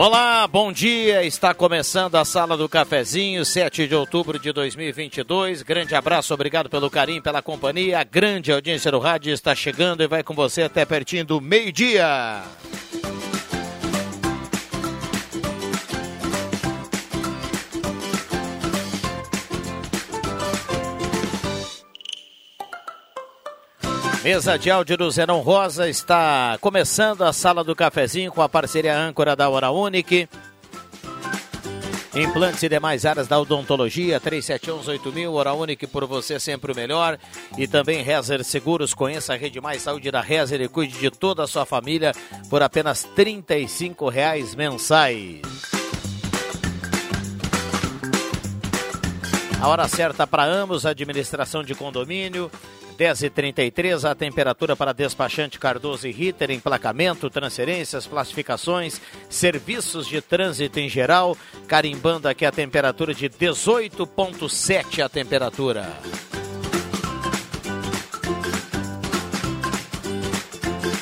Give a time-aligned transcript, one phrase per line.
[0.00, 1.24] Olá, bom dia.
[1.24, 5.62] Está começando a Sala do Cafezinho, 7 de outubro de 2022.
[5.62, 7.98] Grande abraço, obrigado pelo carinho, pela companhia.
[7.98, 12.44] A grande audiência do rádio está chegando e vai com você até pertinho do meio-dia.
[24.22, 28.98] Mesa de áudio do Zenon Rosa está começando a sala do cafezinho com a parceria
[28.98, 30.28] âncora da Hora Unique.
[32.16, 37.16] Implantes e demais áreas da odontologia, 3718000, Hora Unique por você sempre o melhor.
[37.56, 41.44] E também Rezer Seguros, conheça a rede mais saúde da Rezer e cuide de toda
[41.44, 42.12] a sua família
[42.50, 43.44] por apenas R$
[44.10, 45.42] reais mensais.
[49.60, 52.50] A hora certa para ambos, administração de condomínio,
[52.98, 59.00] 10h33, a temperatura para despachante Cardoso e Ritter, emplacamento, transferências, classificações,
[59.30, 61.36] serviços de trânsito em geral,
[61.68, 65.86] carimbando aqui a temperatura de 18,7 a temperatura.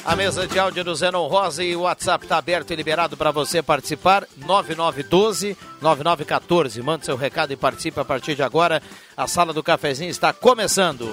[0.04, 3.32] A mesa de áudio do Zenon Rosa e o WhatsApp está aberto e liberado para
[3.32, 4.24] você participar.
[4.38, 6.80] 9912-9914.
[6.80, 8.80] Mande seu recado e participe a partir de agora.
[9.16, 11.12] A sala do cafezinho está começando.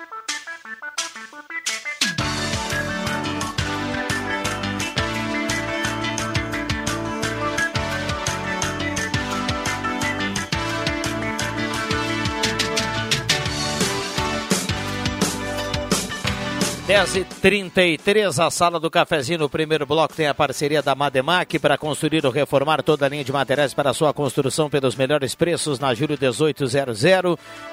[16.91, 20.81] Dez e trinta e três, a sala do cafezinho no primeiro bloco tem a parceria
[20.81, 24.93] da Mademac para construir ou reformar toda a linha de materiais para sua construção pelos
[24.93, 27.01] melhores preços na Júlio 1800.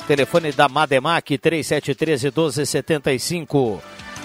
[0.06, 3.82] Telefone da Mademac 3713 1275.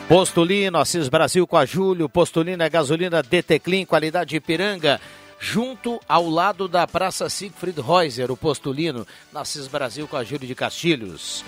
[0.08, 5.02] Postulino, Assis Brasil com a Júlio, Postulino é gasolina DT qualidade Ipiranga
[5.40, 10.53] junto ao lado da Praça Siegfried Reuser, o Postulino, na Brasil com a Júlio de
[10.53, 11.44] Castilhos.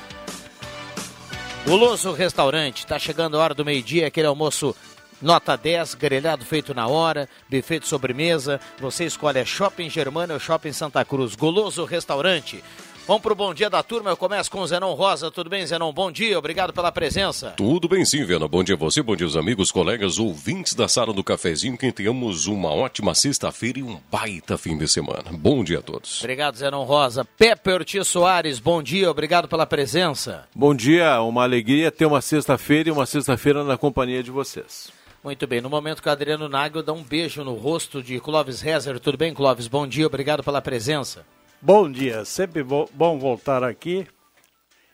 [1.65, 4.75] Guloso Restaurante, está chegando a hora do meio-dia, aquele almoço
[5.19, 8.59] nota 10, grelhado feito na hora, buffet de sobremesa.
[8.79, 11.33] Você escolhe é Shopping Germana ou Shopping Santa Cruz.
[11.33, 12.63] Guloso Restaurante.
[13.07, 14.09] Vamos pro bom dia da turma.
[14.09, 15.29] Eu começo com o Zenon Rosa.
[15.29, 15.93] Tudo bem, Zenon?
[15.93, 17.53] Bom dia, obrigado pela presença.
[17.55, 18.47] Tudo bem sim, Viana.
[18.47, 21.77] Bom dia a você, bom dia aos amigos, colegas, ouvintes da sala do cafezinho.
[21.77, 25.25] Que tenhamos uma ótima sexta-feira e um baita fim de semana.
[25.31, 26.19] Bom dia a todos.
[26.21, 27.23] Obrigado, Zenon Rosa.
[27.23, 30.47] Pepe Ortiz Soares, bom dia, obrigado pela presença.
[30.55, 34.91] Bom dia, uma alegria ter uma sexta-feira e uma sexta-feira na companhia de vocês.
[35.23, 38.61] Muito bem, no momento que o Adriano Nagel dá um beijo no rosto de Clóvis
[38.61, 38.99] Rezer.
[38.99, 39.67] Tudo bem, Clóvis?
[39.67, 41.23] Bom dia, obrigado pela presença.
[41.65, 44.05] Bom dia, sempre bom voltar aqui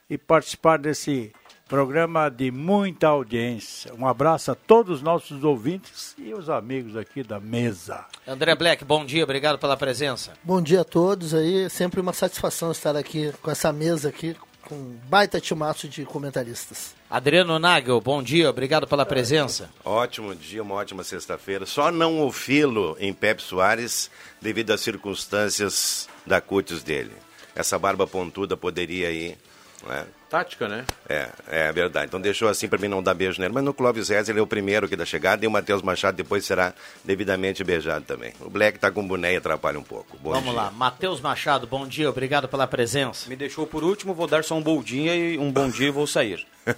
[0.10, 1.34] e participar desse
[1.68, 3.94] programa de muita audiência.
[3.94, 8.06] Um abraço a todos os nossos ouvintes e os amigos aqui da mesa.
[8.26, 10.32] André Black, bom dia, obrigado pela presença.
[10.42, 14.34] Bom dia a todos aí, sempre uma satisfação estar aqui com essa mesa aqui,
[14.68, 16.94] com um baita timaço de comentaristas.
[17.10, 19.70] Adriano Nagel, bom dia, obrigado pela presença.
[19.84, 21.66] Ótimo dia, uma ótima sexta-feira.
[21.66, 24.10] Só não o filo em Pepe Soares
[24.42, 27.12] devido às circunstâncias da cutis dele.
[27.56, 29.38] Essa barba pontuda poderia aí
[29.86, 30.86] né, Tática, né?
[31.10, 32.06] É, é verdade.
[32.08, 33.54] Então deixou assim para mim não dar beijo nele.
[33.54, 36.16] Mas no Clóvis Rez ele é o primeiro aqui da chegada e o Matheus Machado
[36.16, 36.74] depois será
[37.04, 38.32] devidamente beijado também.
[38.40, 40.18] O Black tá com boné e atrapalha um pouco.
[40.18, 40.54] Bom Vamos dia.
[40.54, 43.28] lá, Matheus Machado, bom dia, obrigado pela presença.
[43.30, 45.92] Me deixou por último, vou dar só um bom dia e um bom dia e
[45.92, 46.48] vou sair.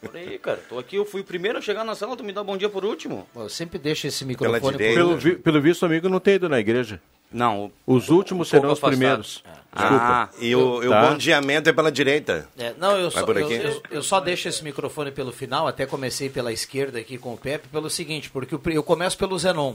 [0.00, 0.58] Por aí, cara.
[0.68, 2.70] Tô aqui, eu fui o primeiro a chegar na sala, tu me dá bom dia
[2.70, 3.28] por último.
[3.36, 4.98] Eu sempre deixo esse Pela microfone direita.
[4.98, 6.98] Pelo, por vi- pelo visto, amigo não tem ido na igreja.
[7.32, 8.90] Não, Os últimos Um serão os afastado.
[8.90, 9.44] primeiros.
[9.72, 11.08] Ah, E o, e o Tá.
[11.08, 12.48] bondeamento é pela direita.
[12.58, 15.86] É, não, eu Vai só, eu, eu- eu só deixo esse microfone pelo final, até
[15.86, 19.38] comecei pela esquerda aqui com o Pepe, pelo seguinte, porque o pri- eu começo pelo
[19.38, 19.74] Zenon.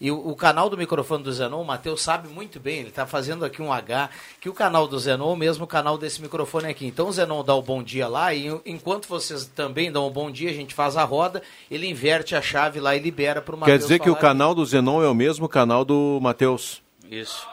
[0.00, 3.04] E o, o canal do microfone do Zenon, o Matheus sabe muito bem, ele está
[3.06, 4.10] fazendo aqui um H,
[4.40, 6.86] que o canal do Zenon é o mesmo canal desse microfone aqui.
[6.86, 10.10] Então o Zenon dá o bom dia lá, e en- enquanto vocês também dão o
[10.10, 13.54] bom dia, a gente faz a roda, ele inverte a chave lá e libera para
[13.54, 16.80] o Matheus Quer dizer que o canal do Zenon é o mesmo canal do Matheus.
[17.10, 17.46] Isso.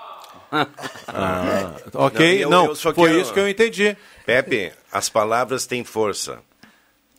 [1.08, 3.96] Ah, ok, Não, eu- não, eu só foi quero- isso que eu entendi.
[4.26, 6.40] Pepe, as palavras têm força.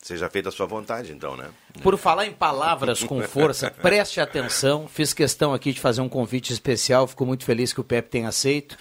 [0.03, 1.49] Seja feita a sua vontade, então, né?
[1.83, 4.87] Por falar em palavras com força, preste atenção.
[4.87, 7.09] Fiz questão aqui de fazer um convite especial.
[7.09, 8.77] Fico muito feliz que o Pepe tenha aceito,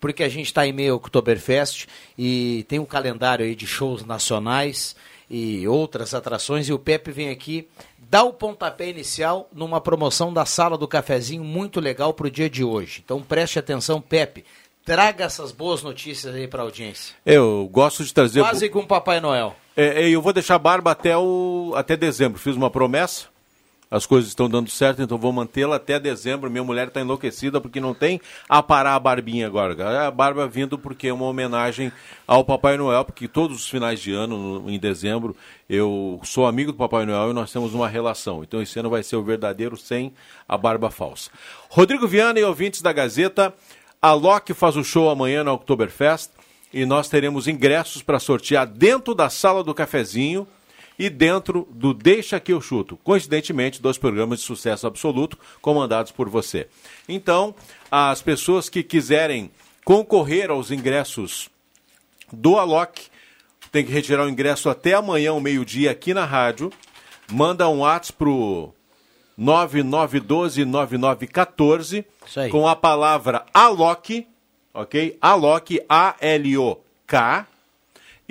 [0.00, 1.86] porque a gente está em meio ao Oktoberfest
[2.16, 4.96] e tem um calendário aí de shows nacionais
[5.28, 6.66] e outras atrações.
[6.66, 7.68] E o Pepe vem aqui
[8.10, 12.50] dar o pontapé inicial numa promoção da Sala do Cafezinho muito legal para o dia
[12.50, 13.00] de hoje.
[13.04, 14.44] Então preste atenção, Pepe.
[14.84, 17.14] Traga essas boas notícias aí para a audiência.
[17.24, 18.40] Eu gosto de trazer.
[18.40, 19.54] Quase com o Papai Noel.
[19.76, 22.40] É, é, eu vou deixar a barba até, o, até dezembro.
[22.40, 23.26] Fiz uma promessa.
[23.90, 26.48] As coisas estão dando certo, então vou mantê-la até dezembro.
[26.48, 30.06] Minha mulher está enlouquecida porque não tem a parar a barbinha agora.
[30.06, 31.90] A barba vindo porque é uma homenagem
[32.24, 35.34] ao Papai Noel, porque todos os finais de ano, no- em dezembro,
[35.68, 38.44] eu sou amigo do Papai Noel e nós temos uma relação.
[38.44, 40.12] Então esse ano vai ser o verdadeiro sem
[40.48, 41.28] a barba falsa.
[41.68, 43.52] Rodrigo Viana e ouvintes da Gazeta,
[44.00, 46.30] a Loki faz o show amanhã na Oktoberfest
[46.72, 50.46] e nós teremos ingressos para sortear dentro da sala do cafezinho
[51.00, 52.98] e dentro do Deixa que eu chuto.
[52.98, 56.68] Coincidentemente, dois programas de sucesso absoluto comandados por você.
[57.08, 57.54] Então,
[57.90, 59.50] as pessoas que quiserem
[59.82, 61.48] concorrer aos ingressos
[62.30, 63.08] do Alok,
[63.72, 66.70] tem que retirar o ingresso até amanhã, ao meio-dia, aqui na rádio.
[67.32, 68.74] Manda um WhatsApp pro
[69.40, 72.50] 9912-9914 Isso aí.
[72.50, 74.26] com a palavra Alok,
[74.74, 75.16] ok?
[75.18, 77.46] Alok, A-L-O-K.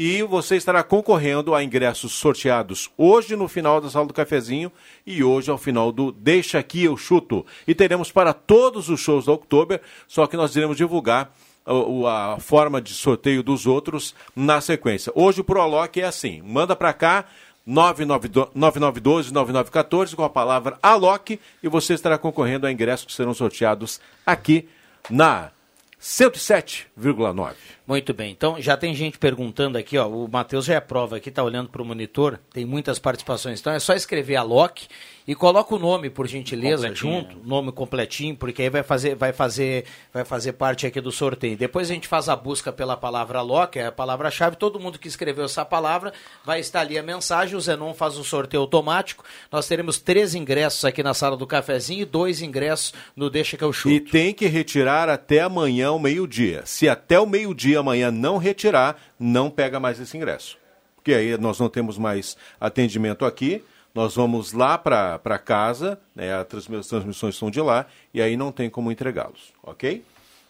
[0.02, 4.72] E você estará concorrendo a ingressos sorteados hoje no final da sala do cafezinho
[5.06, 7.46] e hoje ao final do Deixa Aqui Eu Chuto.
[7.68, 11.36] E teremos para todos os shows da Oktober, só que nós iremos divulgar
[11.66, 15.12] o- o- a forma de sorteio dos outros na sequência.
[15.14, 17.26] Hoje pro Alok é assim, manda para cá
[17.68, 24.66] 9912-9914 com a palavra Alok e você estará concorrendo a ingressos que serão sorteados aqui
[25.10, 25.52] na
[26.00, 27.56] 107,9.
[27.86, 31.30] Muito bem, então já tem gente perguntando aqui, ó, o Matheus já é prova aqui,
[31.30, 34.88] tá olhando para o monitor, tem muitas participações, então é só escrever a Loki
[35.30, 39.86] e coloca o nome, por gentileza, junto, nome completinho, porque aí vai fazer, vai fazer,
[40.12, 41.56] vai fazer parte aqui do sorteio.
[41.56, 45.08] Depois a gente faz a busca pela palavra Loki, é a palavra-chave, todo mundo que
[45.08, 46.12] escreveu essa palavra
[46.44, 50.84] vai estar ali a mensagem, o Zenon faz o sorteio automático, nós teremos três ingressos
[50.84, 53.94] aqui na sala do cafezinho e dois ingressos no Deixa que eu chuto.
[53.94, 56.64] E tem que retirar até amanhã ao meio-dia.
[56.66, 60.58] Se até o meio-dia amanhã não retirar, não pega mais esse ingresso.
[60.96, 63.64] Porque aí nós não temos mais atendimento aqui,
[63.94, 68.36] nós vamos lá para casa, né, as transmi- as transmissões são de lá, e aí
[68.38, 70.04] não tem como entregá-los, ok?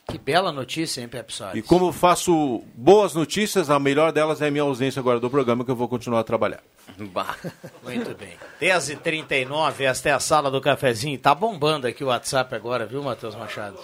[0.10, 1.60] Que bela notícia, hein, Pepe Soares?
[1.60, 5.30] E como eu faço boas notícias, a melhor delas é a minha ausência agora do
[5.30, 6.62] programa, que eu vou continuar a trabalhar.
[7.14, 7.36] Bah.
[7.84, 8.34] Muito bem.
[8.60, 11.18] 10h39, esta é a sala do cafezinho.
[11.20, 13.78] Tá bombando aqui o WhatsApp agora, viu, Matheus Machado?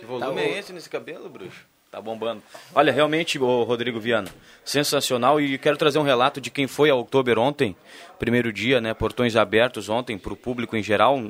[0.00, 1.64] Que volume Tá é esse nesse cabelo, bruxo?
[1.90, 2.40] Tá bombando.
[2.72, 4.28] Olha, realmente, o Rodrigo Viana,
[4.64, 5.40] sensacional.
[5.40, 7.74] E quero trazer um relato de quem foi a Oktober ontem,
[8.16, 8.94] primeiro dia, né?
[8.94, 11.20] Portões abertos ontem para o público em geral.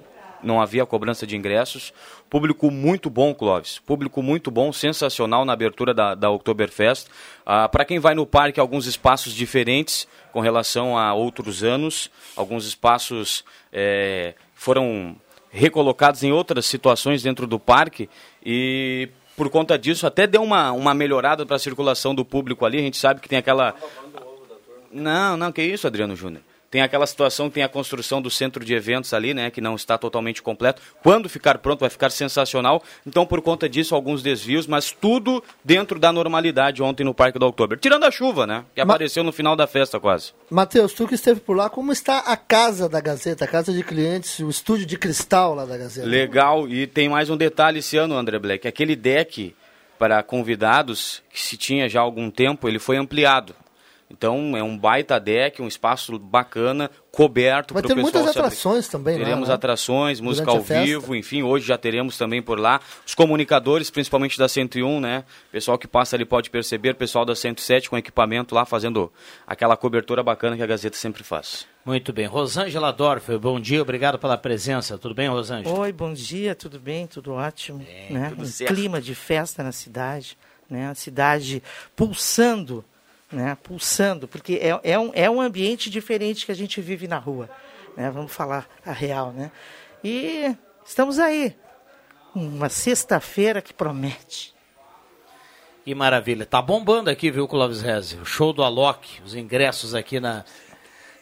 [0.42, 1.94] Não havia cobrança de ingressos.
[2.28, 3.78] Público muito bom, Clóvis.
[3.78, 7.08] Público muito bom, sensacional na abertura da, da Oktoberfest.
[7.46, 12.10] Ah, para quem vai no parque, alguns espaços diferentes com relação a outros anos.
[12.36, 15.16] Alguns espaços eh, foram
[15.50, 18.08] recolocados em outras situações dentro do parque
[18.44, 22.78] e por conta disso até deu uma, uma melhorada para a circulação do público ali.
[22.78, 23.74] A gente sabe que tem aquela.
[24.92, 26.42] Não, não, que isso, Adriano Júnior.
[26.70, 29.98] Tem aquela situação, tem a construção do centro de eventos ali, né, que não está
[29.98, 30.80] totalmente completo.
[31.02, 32.80] Quando ficar pronto, vai ficar sensacional.
[33.04, 37.46] Então, por conta disso, alguns desvios, mas tudo dentro da normalidade ontem no Parque do
[37.46, 37.76] Oktober.
[37.76, 40.32] Tirando a chuva, né, que Ma- apareceu no final da festa quase.
[40.48, 43.82] Matheus, tu que esteve por lá, como está a casa da Gazeta, a casa de
[43.82, 46.06] clientes, o estúdio de cristal lá da Gazeta?
[46.06, 48.68] Legal, e tem mais um detalhe esse ano, André Black.
[48.68, 49.56] Aquele deck
[49.98, 53.54] para convidados, que se tinha já há algum tempo, ele foi ampliado.
[54.10, 58.22] Então é um baita deck, um espaço bacana, coberto Vai para o ter pessoal muitas
[58.22, 59.54] se abri- atrações também lá, Teremos né?
[59.54, 64.36] atrações, música Durante ao vivo, enfim, hoje já teremos também por lá os comunicadores, principalmente
[64.36, 65.24] da 101, né?
[65.52, 69.12] Pessoal que passa ali pode perceber, pessoal da 107 com equipamento lá fazendo
[69.46, 71.66] aquela cobertura bacana que a Gazeta sempre faz.
[71.84, 72.26] Muito bem.
[72.26, 74.98] Rosângela Dorfer, bom dia, obrigado pela presença.
[74.98, 75.78] Tudo bem, Rosângela?
[75.78, 77.06] Oi, bom dia, tudo bem?
[77.06, 77.78] Tudo ótimo.
[78.10, 78.30] né?
[78.30, 78.74] tudo um certo.
[78.74, 80.36] clima de festa na cidade,
[80.68, 80.88] né?
[80.90, 81.62] A cidade
[81.96, 82.84] pulsando,
[83.30, 83.56] né?
[83.62, 87.48] Pulsando, porque é, é, um, é um ambiente diferente que a gente vive na rua,
[87.96, 88.10] né?
[88.10, 89.50] Vamos falar a real, né?
[90.02, 91.54] E estamos aí,
[92.34, 94.54] uma sexta-feira que promete.
[95.84, 96.44] Que maravilha.
[96.44, 98.16] Tá bombando aqui, viu, Clóvis Reze?
[98.16, 100.44] O show do Alok, os ingressos aqui na,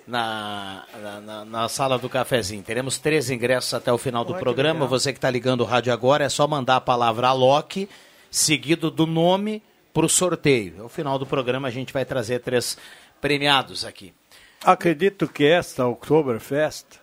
[0.07, 0.85] na,
[1.23, 2.63] na, na- sala do cafezinho.
[2.63, 4.87] Teremos três ingressos até o final do Olha programa.
[4.87, 7.89] Você que está ligando o rádio agora, é só mandar a palavra Alok,
[8.31, 9.63] seguido do nome
[9.99, 10.83] para o sorteio.
[10.83, 12.79] Ao final do programa a gente vai trazer três
[13.21, 14.15] premiados aqui.
[14.65, 17.01] Acredito que esta Oktoberfest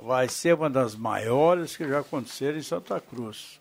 [0.00, 3.60] vai ser uma das maiores que já aconteceram em Santa Cruz.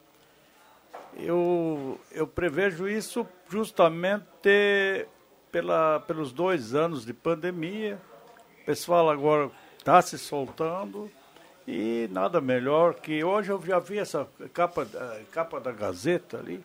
[1.17, 5.07] Eu, eu prevejo isso justamente
[5.51, 7.99] pela, pelos dois anos de pandemia.
[8.61, 9.49] O pessoal agora
[9.79, 11.09] está se soltando
[11.67, 16.63] e nada melhor que hoje eu já vi essa capa, eh, capa da Gazeta ali.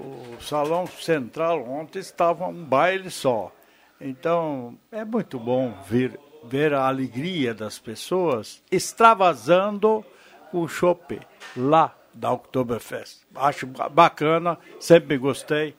[0.00, 3.52] O salão central ontem estava um baile só.
[4.00, 10.04] Então é muito bom ver, ver a alegria das pessoas extravasando
[10.52, 11.18] o chopp
[11.56, 13.22] lá da Oktoberfest.
[13.34, 15.74] Acho ba- bacana, sempre gostei.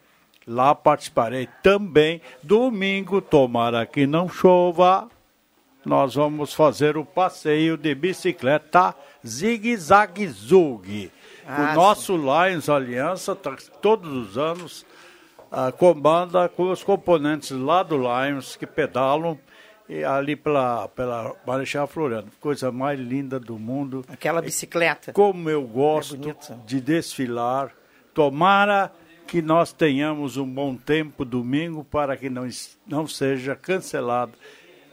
[0.46, 2.22] Lá participarei também.
[2.44, 5.08] Domingo, tomara que não chova,
[5.86, 8.94] nós vamos fazer o passeio de bicicleta
[9.26, 11.12] zigue-zague-zug.
[11.52, 14.86] Ah, o nosso Lions Aliança, tá- todos os anos,
[15.52, 19.38] ah, comanda com os componentes lá do Lions que pedalam
[19.88, 22.28] e ali pela, pela Marechal Floriano.
[22.40, 24.06] Coisa mais linda do mundo.
[24.08, 25.12] Aquela bicicleta.
[25.12, 26.54] Como eu gosto bonito.
[26.68, 27.72] de desfilar.
[28.14, 28.92] Tomara
[29.26, 32.48] que nós tenhamos um bom tempo domingo para que não,
[32.86, 34.34] não seja cancelado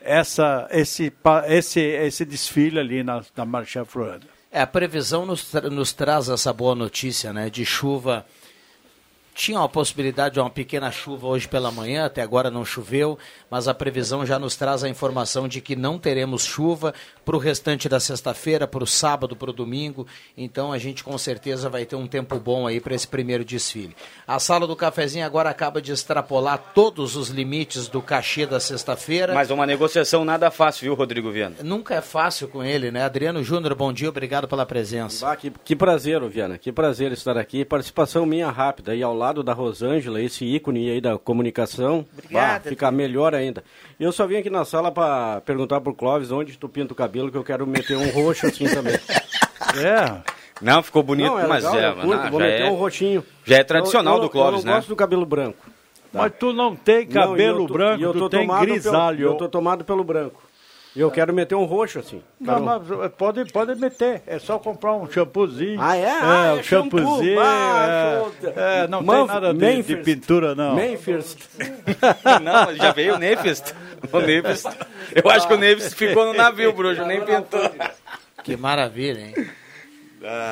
[0.02, 1.12] essa, esse,
[1.48, 4.25] esse, esse desfile ali na, na Marechal Floriano.
[4.50, 7.50] É, a previsão nos, tra- nos traz essa boa notícia, né?
[7.50, 8.25] De chuva.
[9.37, 13.19] Tinha uma possibilidade de uma pequena chuva hoje pela manhã, até agora não choveu,
[13.50, 17.38] mas a previsão já nos traz a informação de que não teremos chuva para o
[17.38, 20.07] restante da sexta-feira, para o sábado, para o domingo.
[20.38, 23.95] Então a gente com certeza vai ter um tempo bom aí para esse primeiro desfile.
[24.26, 29.35] A sala do cafezinho agora acaba de extrapolar todos os limites do cachê da sexta-feira.
[29.35, 31.57] Mas uma negociação nada fácil, viu, Rodrigo Viana?
[31.62, 33.05] Nunca é fácil com ele, né?
[33.05, 35.31] Adriano Júnior, bom dia, obrigado pela presença.
[35.31, 37.66] Ah, que, que prazer, Viana, que prazer estar aqui.
[37.66, 42.04] Participação minha rápida aí ao lado da Rosângela, esse ícone aí da comunicação.
[42.12, 43.62] Obrigada, Bah, fica melhor ainda.
[43.99, 46.97] E eu só vim aqui na sala para perguntar pro Clóvis onde tu pinta o
[46.97, 48.95] cabelo, que eu quero meter um roxo assim também.
[49.78, 50.23] É.
[50.62, 52.71] Não, ficou bonito, Não, é mas legal, é, eu curto, não, vou já, meter é,
[52.71, 53.25] um roxinho.
[53.45, 54.78] já é tradicional Eu- eu- do Clóvis, eu não né?
[54.78, 55.59] gosto do cabelo branco.
[56.12, 58.61] Mas tu não tem Não, cabelo eu tô- branco, e eu tu tô tem tomado
[58.61, 59.23] pelo- grisalho.
[59.26, 60.42] eu tô tomado pelo branco.
[60.97, 62.23] E eu quero meter um roxo assim.
[62.41, 62.83] Não, mas
[63.19, 64.23] pode, pode meter.
[64.26, 65.79] É só comprar um shampoozinho.
[65.79, 66.09] Ah, é?
[66.11, 66.99] Ah, um é shampoo.
[66.99, 67.38] shampoozinho.
[67.38, 70.05] Ah, é, é, não Manf- tem nada de, de Memphis.
[70.05, 70.75] pintura, não.
[70.75, 71.37] Memphis.
[72.43, 73.62] Não, já veio o Neves.
[74.11, 74.65] O Neves.
[75.15, 77.61] Eu acho que o Neves ficou no navio, Brujo, nem pintou.
[78.43, 79.35] Que maravilha, hein?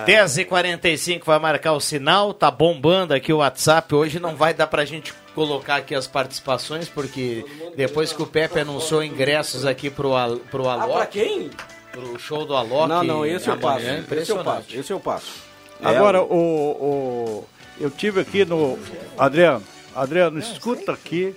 [0.07, 3.95] 10h45 vai marcar o sinal, tá bombando aqui o WhatsApp.
[3.95, 7.45] Hoje não vai dar pra gente colocar aqui as participações, porque
[7.77, 11.51] depois que o Pepe anunciou ingressos aqui pro, Al- pro Ah, pra Alok, quem?
[11.91, 12.89] pro show do Alok.
[12.89, 13.85] Não, não, esse eu passo.
[14.15, 14.67] Esse eu passo.
[14.77, 15.33] Esse eu passo.
[15.83, 17.45] Agora, É, o, o,
[17.81, 18.79] eu tive aqui no.
[19.19, 19.63] Adriano,
[19.95, 21.35] Adriano, escuta aqui,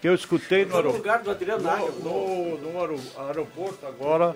[0.00, 0.76] que eu escutei no
[1.62, 1.92] Nagel.
[2.02, 4.34] No, no aero- aeroporto agora,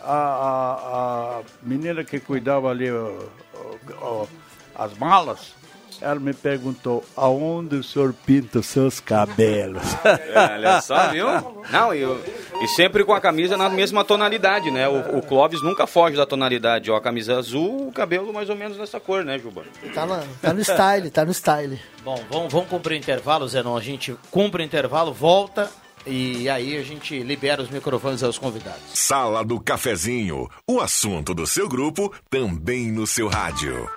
[0.00, 3.12] a, a, a menina que cuidava ali ó,
[3.54, 4.26] ó, ó,
[4.74, 5.54] as malas,
[6.02, 9.82] ela me perguntou aonde o senhor pinta os seus cabelos.
[10.04, 11.26] É, olha só, viu?
[11.70, 12.22] Não, e, eu-
[12.60, 14.88] e sempre com a camisa na mesma tonalidade, né?
[14.88, 16.90] O, o Clóvis nunca foge da tonalidade.
[16.90, 19.62] Ó, a camisa azul, o cabelo mais ou menos nessa cor, né, Juba?
[19.94, 21.80] Tá, na- tá no style, tá no style.
[22.04, 23.76] Bom, vamos, vamos cumprir o intervalo, Zenon.
[23.76, 25.70] A gente cumpre o intervalo, volta
[26.04, 28.80] e aí a gente libera os microfones aos convidados.
[28.94, 33.88] Sala do Cafezinho, o assunto do seu grupo também no seu rádio.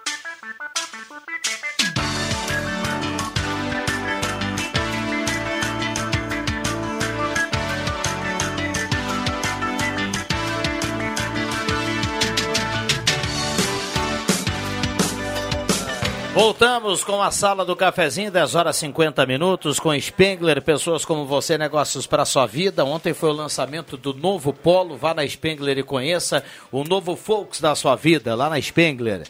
[16.36, 21.58] Voltamos com a sala do cafezinho, 10 horas 50 minutos, com Spengler, pessoas como você,
[21.58, 22.84] negócios para sua vida.
[22.84, 27.62] Ontem foi o lançamento do novo Polo, vá na Spengler e conheça o novo Folks
[27.62, 29.24] da sua vida, lá na Spengler.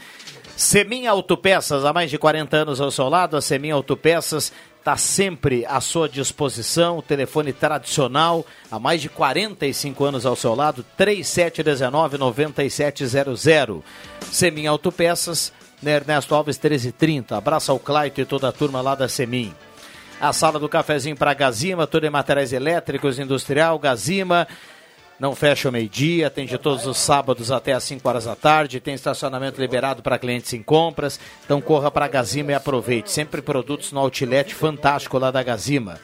[0.57, 5.63] Semin Autopeças, há mais de 40 anos ao seu lado, a Semin Autopeças está sempre
[5.67, 13.83] à sua disposição, telefone tradicional, há mais de 45 anos ao seu lado, 3719-9700.
[14.31, 15.53] Semin Autopeças,
[15.85, 17.37] na Ernesto Alves 1330.
[17.37, 19.53] Abraço ao Claito e toda a turma lá da Semin.
[20.19, 24.47] A sala do cafezinho para Gazima, tudo em materiais elétricos, industrial, Gazima.
[25.19, 28.95] Não fecha o meio-dia, atende todos os sábados até às 5 horas da tarde, tem
[28.95, 31.19] estacionamento liberado para clientes em compras.
[31.45, 33.11] Então corra para a Gazima e aproveite.
[33.11, 35.99] Sempre produtos no outlet fantástico lá da Gazima.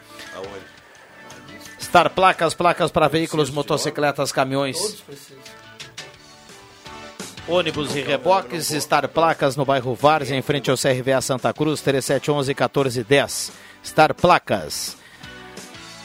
[1.82, 5.04] Star Placas, placas para veículos, motocicletas, caminhões.
[7.48, 13.52] Ônibus e reboques, Star Placas no bairro Várzea, em frente ao CRVA Santa Cruz, 3711-1410.
[13.84, 14.96] Star Placas.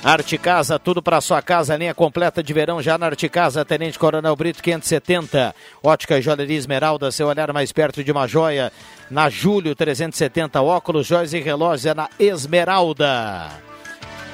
[0.02, 3.98] Arte Casa, tudo para sua casa, linha completa de verão já na Arte Casa, Tenente
[3.98, 5.54] Coronel Brito 570.
[5.82, 8.72] Ótica e Joalheria Esmeralda, seu olhar mais perto de uma joia.
[9.10, 13.65] Na Júlio 370, óculos, joias e relógios é na Esmeralda.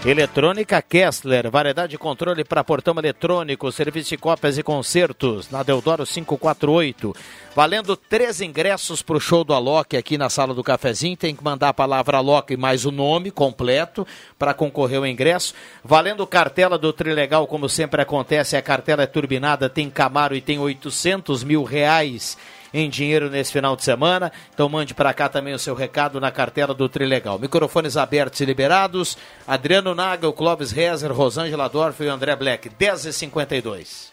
[0.05, 6.05] Eletrônica Kessler, variedade de controle para portão eletrônico, serviço de cópias e concertos, na Deodoro
[6.05, 7.15] 548.
[7.55, 11.17] Valendo três ingressos para o show do Alok aqui na sala do cafezinho.
[11.17, 14.05] Tem que mandar a palavra Alok mais o nome completo
[14.37, 15.55] para concorrer ao ingresso.
[15.85, 20.59] Valendo cartela do Trilegal, como sempre acontece, a cartela é turbinada, tem Camaro e tem
[20.59, 22.37] 800 mil reais
[22.73, 24.33] em dinheiro nesse final de semana.
[24.53, 27.39] Então mande para cá também o seu recado na cartela do Trilegal.
[27.39, 29.17] Microfones abertos e liberados.
[29.47, 32.71] Adriano Naga, Clóvis Rezer, Rosângela Dorf e André Black.
[32.71, 34.11] 10h52.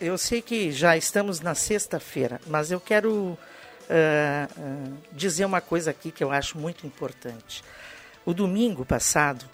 [0.00, 3.36] Eu sei que já estamos na sexta-feira, mas eu quero uh,
[3.88, 7.62] uh, dizer uma coisa aqui que eu acho muito importante.
[8.24, 9.44] O domingo passado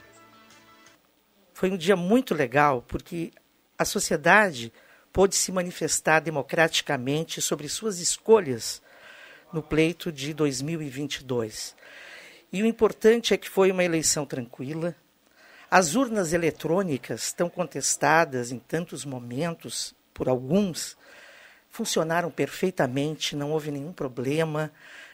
[1.52, 3.32] foi um dia muito legal porque
[3.78, 4.72] a sociedade
[5.14, 8.82] pôde se manifestar democraticamente sobre suas escolhas
[9.52, 11.76] no pleito de 2022.
[12.52, 14.92] E o importante é que foi uma eleição tranquila.
[15.70, 20.96] As urnas eletrônicas, tão contestadas em tantos momentos por alguns,
[21.70, 24.72] funcionaram perfeitamente, não houve nenhum problema.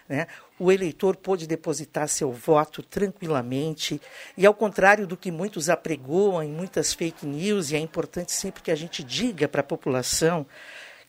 [0.09, 0.27] Né?
[0.61, 3.99] O eleitor pôde depositar seu voto tranquilamente,
[4.37, 8.63] e ao contrário do que muitos apregoam em muitas fake news, e é importante sempre
[8.63, 10.47] que a gente diga para a população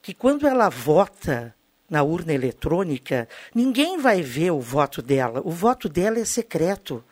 [0.02, 1.54] que quando ela vota
[1.90, 5.42] na urna eletrônica, ninguém vai ver o voto dela.
[5.44, 7.04] O voto dela é secreto.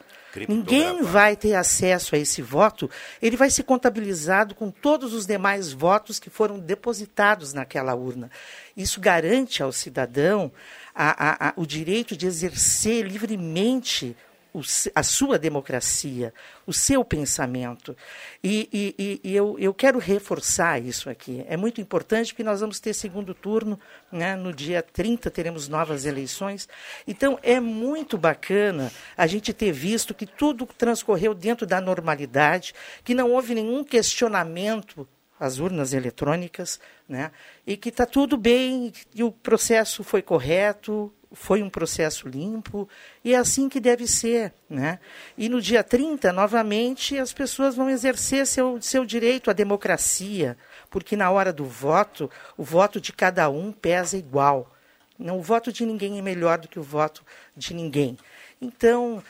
[0.48, 2.90] Ninguém vai ter acesso a esse voto,
[3.22, 8.30] ele vai ser contabilizado com todos os demais votos que foram depositados naquela urna.
[8.78, 10.52] Isso garante ao cidadão
[10.94, 14.16] a, a, o direito de exercer livremente
[14.54, 14.62] o,
[14.96, 16.34] a sua democracia,
[16.66, 17.96] o seu pensamento.
[18.44, 21.46] E, e, e, eu, eu quero reforçar isso aqui.
[21.48, 23.80] É muito importante porque nós vamos ter segundo turno,
[24.12, 24.36] né?
[24.36, 26.68] no dia 30 teremos novas eleições.
[27.08, 32.74] Então é muito bacana a gente ter visto que tudo transcorreu dentro da normalidade,
[33.04, 35.08] que não houve nenhum questionamento
[35.40, 37.32] as urnas eletrônicas, né?
[37.66, 42.88] e que está tudo bem, e o processo foi correto, foi um processo limpo,
[43.24, 44.54] e é assim que deve ser.
[44.70, 45.00] Né?
[45.38, 50.56] E no dia 30, novamente, as pessoas vão exercer seu, seu direito à democracia,
[50.90, 54.76] porque na hora do voto, o voto de cada um pesa igual.
[55.18, 58.18] Não, o voto de ninguém é melhor do que o voto de ninguém.
[58.62, 59.24] Então,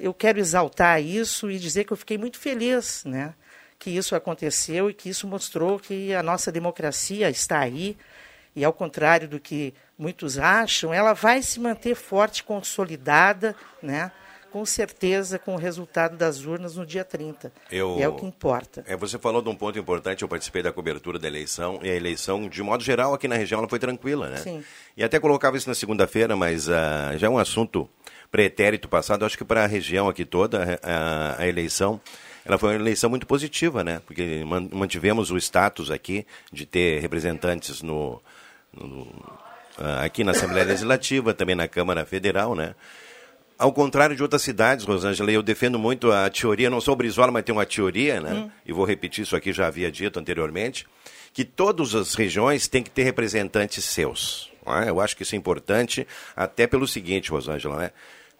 [0.00, 3.34] eu quero exaltar isso e dizer que eu fiquei muito feliz, né?
[3.82, 7.96] Que isso aconteceu e que isso mostrou que a nossa democracia está aí.
[8.54, 14.12] E ao contrário do que muitos acham, ela vai se manter forte, consolidada, né?
[14.52, 17.50] com certeza com o resultado das urnas no dia 30.
[17.70, 18.84] Eu, é o que importa.
[18.86, 21.94] É, você falou de um ponto importante, eu participei da cobertura da eleição, e a
[21.94, 24.36] eleição, de modo geral, aqui na região, ela foi tranquila, né?
[24.36, 24.62] Sim.
[24.94, 27.88] E até colocava isso na segunda-feira, mas uh, já é um assunto
[28.30, 31.98] pretérito passado, acho que para a região aqui toda, a, a eleição
[32.44, 34.00] ela foi uma eleição muito positiva, né?
[34.06, 38.20] Porque mantivemos o status aqui de ter representantes no,
[38.72, 39.06] no
[39.78, 42.74] ah, aqui na Assembleia Legislativa, também na Câmara Federal, né?
[43.58, 47.44] Ao contrário de outras cidades, Rosângela, eu defendo muito a teoria, não sou Brizola, mas
[47.44, 48.32] tem uma teoria, né?
[48.32, 48.50] Hum.
[48.66, 50.86] E vou repetir isso aqui, já havia dito anteriormente,
[51.32, 54.50] que todas as regiões têm que ter representantes seus.
[54.66, 54.88] É?
[54.88, 57.90] Eu acho que isso é importante, até pelo seguinte, Rosângela, né?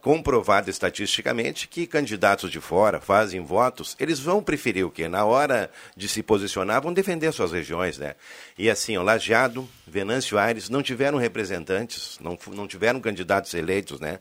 [0.02, 5.08] Comprovado estatisticamente que candidatos de fora fazem votos, eles vão preferir o quê?
[5.08, 8.16] Na hora de se posicionar, vão defender suas regiões, né?
[8.58, 14.18] E assim, o Lajeado, Venâncio Aires não tiveram representantes, não, não tiveram candidatos eleitos, né?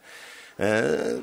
[0.62, 1.20] é,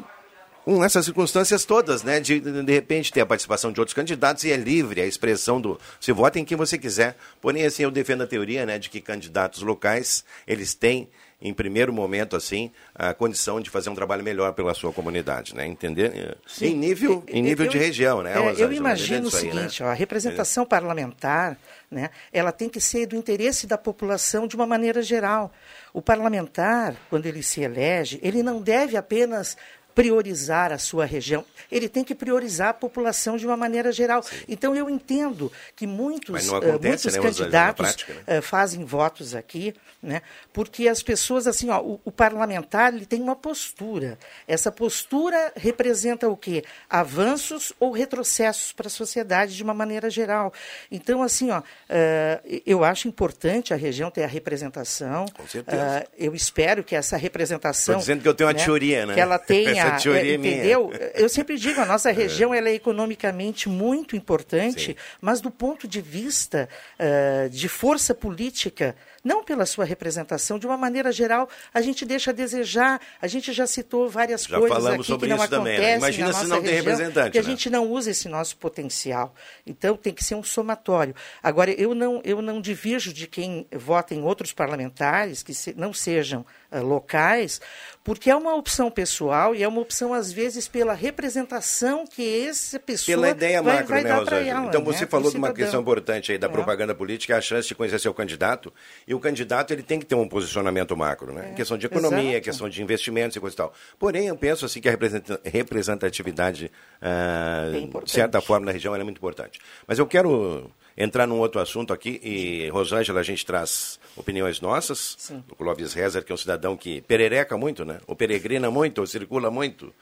[0.64, 2.20] com essas circunstâncias todas, né?
[2.20, 5.80] De, de repente ter a participação de outros candidatos e é livre a expressão do.
[6.00, 7.16] Se vota em quem você quiser.
[7.40, 11.08] Porém, assim, eu defendo a teoria, né, de que candidatos locais, eles têm
[11.40, 15.64] em primeiro momento, assim, a condição de fazer um trabalho melhor pela sua comunidade, né?
[15.66, 16.36] Entender?
[16.46, 16.66] Sim.
[16.66, 18.32] Em nível, em nível Eu- de região, né?
[18.34, 19.52] é, eu imagino o Isso aí, né?
[19.54, 21.56] seguinte, ó, a representação parlamentar,
[21.90, 25.52] né, ela tem que ser do interesse da população de uma maneira geral.
[25.94, 29.56] O parlamentar, quando ele se elege, ele não deve apenas
[29.98, 34.24] priorizar a sua região, ele tem que priorizar a população de uma maneira geral.
[34.48, 38.22] Então eu entendo que muitos, eh, acontece, muitos né, candidatos prática, né?
[38.28, 40.22] eh, fazem votos aqui, né?
[40.52, 44.16] Porque as pessoas assim, ó, o, o parlamentar ele tem uma postura.
[44.46, 46.62] Essa postura representa o quê?
[46.88, 50.52] Avanços ou retrocessos para a sociedade de uma maneira geral.
[50.92, 55.26] Então assim, ó, eh, eu acho importante a região ter a representação.
[55.34, 56.06] Com certeza.
[56.16, 57.96] Eu espero que essa representação.
[57.96, 59.14] Tô dizendo que eu tenho uma teoria, né?
[59.14, 60.54] Que ela tenha, Essa teoria eh, é minha.
[60.56, 60.92] entendeu?
[61.14, 66.00] Eu sempre digo, a nossa região ela é economicamente muito importante, mas do ponto de
[66.00, 72.04] vista eh, de força política, não pela sua representação, de uma maneira geral, a gente
[72.04, 73.00] deixa a desejar.
[73.20, 75.44] A gente já citou várias Já coisas aqui que não né?
[75.44, 77.48] acontecem Imagina na se não tem região, representante, que a né?
[77.48, 79.34] gente não usa esse nosso potencial.
[79.66, 81.14] Então tem que ser um somatório.
[81.42, 85.92] Agora eu não eu não divirjo de quem vota em outros parlamentares que se- não
[85.92, 87.60] sejam ah, locais,
[88.04, 92.78] porque é uma opção pessoal e é uma opção às vezes pela representação que essa
[92.78, 94.40] pessoa Pela ideia vai, macro, vai né, Rosângela?
[94.60, 94.66] ela.
[94.66, 96.50] Então né, você pro falou de uma questão importante aí da É.
[96.50, 98.72] propaganda política, é a chance de conhecer seu candidato.
[99.06, 101.50] E o candidato ele tem que ter um posicionamento macro, né?
[101.52, 102.44] É, Questão de economia, exato.
[102.44, 103.72] questão de investimentos e coisa e tal.
[103.98, 108.94] Porém, eu penso assim que a representa- representatividade, ah, É de certa forma, na região
[108.94, 109.58] é muito importante.
[109.86, 115.14] Mas eu quero entrar num outro assunto aqui e, Rosângela, a gente traz opiniões nossas.
[115.16, 115.44] Sim.
[115.48, 118.00] O Clóvis Rezer, que é um cidadão que perereca muito, né?
[118.04, 119.94] Ou peregrina muito, ou circula muito.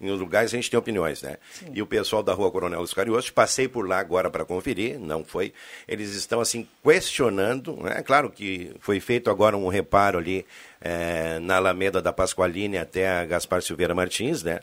[0.00, 1.36] Em lugares a gente tem opiniões, né?
[1.74, 5.24] E o pessoal da Rua Coronel dos Cariosos, passei por lá agora para conferir, não
[5.24, 5.52] foi.
[5.88, 8.00] Eles estão assim questionando, né?
[8.02, 10.46] Claro que foi feito agora um reparo ali
[10.80, 14.60] eh, na Alameda da Pasqualine até a Gaspar Silveira Martins, né?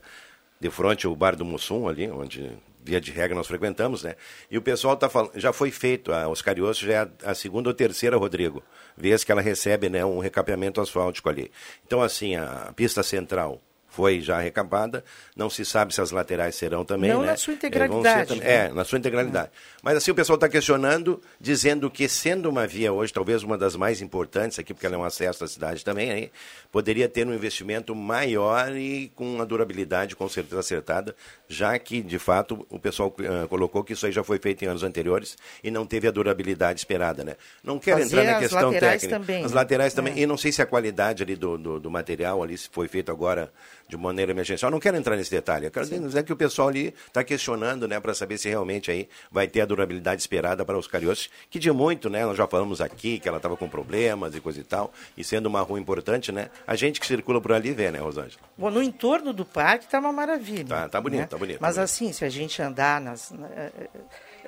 [0.60, 2.50] De frente ao Bar do Mussum ali, onde
[2.86, 4.16] via de regra nós frequentamos, né?
[4.50, 7.36] E o pessoal está falando, já foi feito, a Os Cariosos já é a, a
[7.36, 8.64] segunda ou terceira, Rodrigo,
[8.96, 11.52] vez que ela recebe, né, um recapeamento asfáltico ali.
[11.86, 13.62] Então assim, a pista central
[13.96, 15.06] foi já recapada,
[15.38, 17.28] não se sabe se as laterais serão também, Não né?
[17.28, 18.66] na sua ser integralidade, né?
[18.66, 19.50] É, na sua integralidade.
[19.82, 23.78] Mas assim o pessoal está questionando, dizendo que sendo uma via hoje, talvez uma das
[23.78, 26.32] mais importantes aqui, porque ela é um acesso à cidade também, aí,
[26.74, 31.16] poderia ter um investimento maior e com uma durabilidade com certeza acertada,
[31.48, 34.68] já que, de fato, o pessoal ah, colocou que isso aí já foi feito em
[34.68, 37.38] anos anteriores e não teve a durabilidade esperada, né?
[37.64, 39.20] Não quero Fazer entrar na questão técnica.
[39.20, 39.56] também, as né?
[39.56, 40.14] laterais também.
[40.16, 40.20] É.
[40.20, 43.10] E não sei se a qualidade ali do, do, do material ali se foi feito
[43.10, 43.50] agora
[43.88, 44.72] de maneira emergencial.
[44.72, 45.68] Não quero entrar nesse detalhe.
[45.68, 49.08] Eu quero dizer que o pessoal ali está questionando, né, para saber se realmente aí
[49.32, 52.82] vai ter a durabilidade esperada para os cariocas, que de muito, né, nós já falamos
[52.82, 56.32] aqui que ela estava com problemas e coisa e tal, e sendo uma rua importante,
[56.32, 58.42] né, a gente que circula por ali vê, né, Rosângela?
[58.58, 60.66] Bom, no entorno do parque está uma maravilha.
[60.66, 61.28] Tá, tá bonito, né?
[61.28, 61.92] tá bonito, Mas tá bonito.
[61.92, 63.32] assim, se a gente andar nas.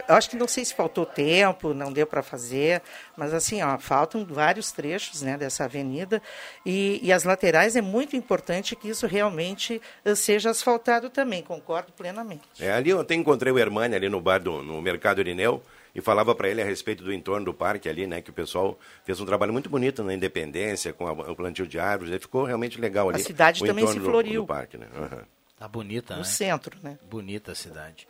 [0.07, 2.81] Eu acho que não sei se faltou tempo, não deu para fazer,
[3.15, 6.21] mas assim, ó, faltam vários trechos né, dessa avenida
[6.65, 11.91] e, e as laterais é muito importante que isso realmente eh, seja asfaltado também, concordo
[11.93, 12.43] plenamente.
[12.59, 15.63] É, ali eu até encontrei o Hermani ali no bar do no Mercado Irineu
[15.95, 18.77] e falava para ele a respeito do entorno do parque ali, né, que o pessoal
[19.03, 22.43] fez um trabalho muito bonito na Independência, com a- o plantio de árvores, ele ficou
[22.43, 23.21] realmente legal ali.
[23.21, 24.41] A cidade o também se do- floriu.
[24.41, 24.85] Do, parque, né?
[24.95, 25.23] Aham.
[25.57, 26.25] Tá bonita, No né?
[26.25, 26.99] centro, né?
[27.09, 28.07] Bonita a cidade.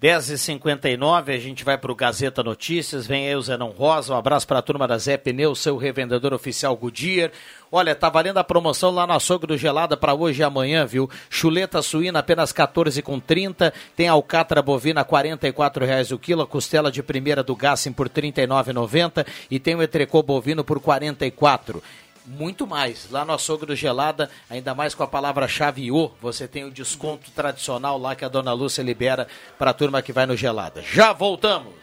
[0.00, 3.06] 10h59, a gente vai para o Gazeta Notícias.
[3.06, 4.14] Vem aí o Zenon Rosa.
[4.14, 7.30] Um abraço para a turma da Zé Pneu, seu revendedor oficial Goodyear.
[7.70, 11.10] Olha, tá valendo a promoção lá no açougue do Gelada para hoje e amanhã, viu?
[11.28, 13.74] Chuleta suína apenas 14,30.
[13.94, 16.40] Tem alcatra bovina 44 reais o quilo.
[16.40, 19.26] A costela de primeira do Gassim por R$ 39,90.
[19.50, 21.82] E tem o entrecô bovino por R$ 44
[22.30, 23.10] muito mais.
[23.10, 27.30] Lá no açougue do Gelada, ainda mais com a palavra-chave O, você tem o desconto
[27.32, 29.26] tradicional lá que a dona Lúcia libera
[29.58, 30.82] para a turma que vai no Gelada.
[30.82, 31.74] Já voltamos!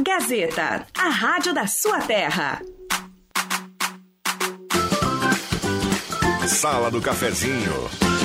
[0.00, 2.60] Gazeta, a rádio da sua terra.
[6.46, 8.17] Sala do Cafezinho.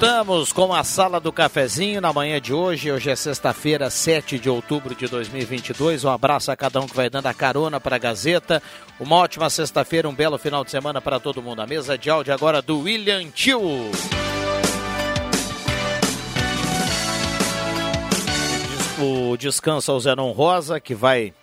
[0.00, 2.92] Voltamos com a sala do cafezinho na manhã de hoje.
[2.92, 6.04] Hoje é sexta-feira, 7 de outubro de 2022.
[6.04, 8.62] Um abraço a cada um que vai dando a carona para a Gazeta.
[9.00, 11.62] Uma ótima sexta-feira, um belo final de semana para todo mundo.
[11.62, 13.60] A mesa de áudio agora do William Tio.
[19.00, 21.34] O descanso ao Zenon Rosa, que vai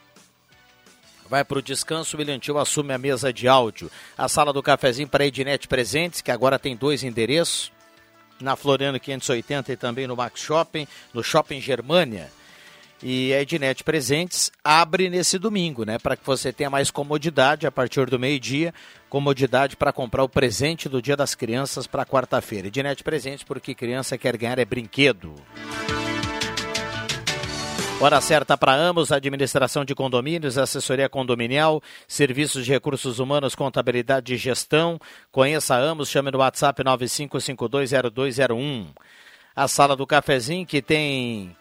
[1.29, 2.15] vai para o descanso.
[2.15, 3.91] O William assume a mesa de áudio.
[4.17, 7.74] A sala do cafezinho para a Ednet Presentes, que agora tem dois endereços
[8.39, 12.29] na Floriano 580 e também no Max Shopping, no Shopping Germânia.
[13.03, 15.99] E a Ednet Presentes abre nesse domingo, né?
[15.99, 18.73] Para que você tenha mais comodidade a partir do meio-dia,
[19.09, 22.67] comodidade para comprar o presente do Dia das Crianças para quarta-feira.
[22.67, 25.35] Ednet Presentes, porque criança quer ganhar é brinquedo.
[28.01, 34.37] Hora certa para Amos, administração de condomínios, assessoria condominial, serviços de recursos humanos, contabilidade e
[34.37, 34.99] gestão.
[35.31, 38.87] Conheça a Amos, chame no WhatsApp 95520201.
[39.55, 41.55] A sala do cafezinho que tem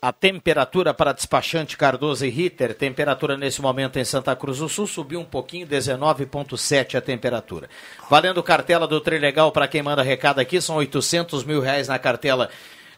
[0.00, 4.86] a temperatura para despachante Cardoso e Ritter, temperatura nesse momento em Santa Cruz do Sul
[4.86, 7.68] subiu um pouquinho, 19,7 a temperatura.
[8.08, 12.48] Valendo cartela do Trilegal para quem manda recado aqui, são 800 mil reais na cartela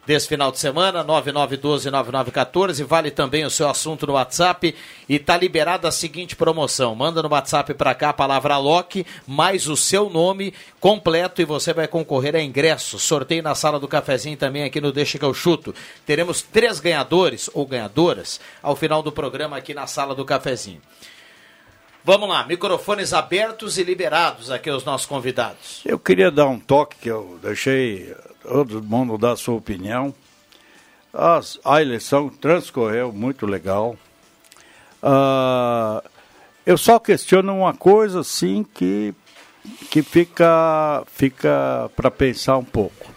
[0.05, 2.83] desse final de semana, 9912-9914.
[2.83, 4.75] Vale também o seu assunto no WhatsApp.
[5.09, 9.67] E tá liberada a seguinte promoção: manda no WhatsApp para cá a palavra Loki, mais
[9.67, 13.03] o seu nome completo e você vai concorrer a ingressos.
[13.03, 15.73] Sorteio na sala do cafezinho também aqui no Deixa que eu chuto.
[16.05, 20.81] Teremos três ganhadores ou ganhadoras ao final do programa aqui na sala do cafezinho.
[22.03, 25.81] Vamos lá, microfones abertos e liberados aqui aos nossos convidados.
[25.83, 30.13] Eu queria dar um toque que eu deixei todo mundo dar a sua opinião.
[31.13, 33.95] As, a eleição transcorreu muito legal.
[35.01, 36.01] Uh,
[36.65, 39.13] eu só questiono uma coisa assim que,
[39.89, 43.13] que fica, fica para pensar um pouco.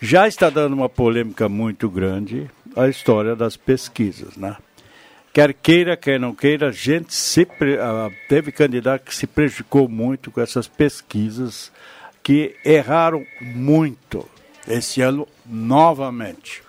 [0.00, 4.56] Já está dando uma polêmica muito grande a história das pesquisas, né?
[5.32, 10.30] Quer queira, quer não queira, a gente se, uh, teve candidato que se prejudicou muito
[10.30, 11.70] com essas pesquisas
[12.26, 14.28] que erraram muito
[14.66, 16.60] esse ano novamente.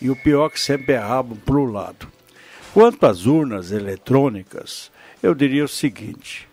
[0.00, 2.06] E o pior é que sempre erravam para o lado.
[2.72, 6.48] Quanto às urnas eletrônicas, eu diria o seguinte: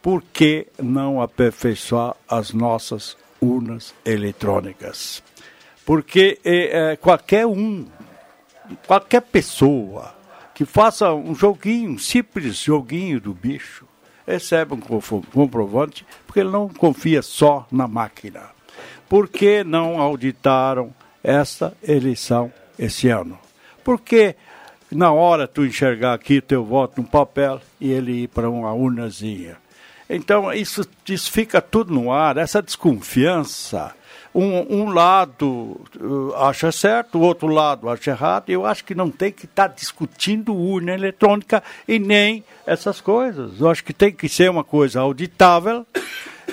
[0.00, 5.22] por que não aperfeiçoar as nossas urnas eletrônicas?
[5.84, 7.84] Porque é, é, qualquer um,
[8.86, 10.14] qualquer pessoa
[10.54, 13.86] que faça um joguinho, um simples joguinho do bicho,
[14.28, 14.80] recebe um
[15.32, 18.42] comprovante, porque ele não confia só na máquina.
[19.08, 20.92] Por que não auditaram
[21.24, 23.38] esta eleição esse ano?
[23.82, 24.36] Porque
[24.92, 29.56] na hora tu enxergar aqui teu voto no papel e ele ir para uma urnazinha.
[30.10, 33.94] Então isso, isso fica tudo no ar, essa desconfiança
[34.38, 38.50] um, um lado uh, acha certo, o outro lado acha errado.
[38.50, 43.60] Eu acho que não tem que estar tá discutindo urna eletrônica e nem essas coisas.
[43.60, 45.84] Eu acho que tem que ser uma coisa auditável.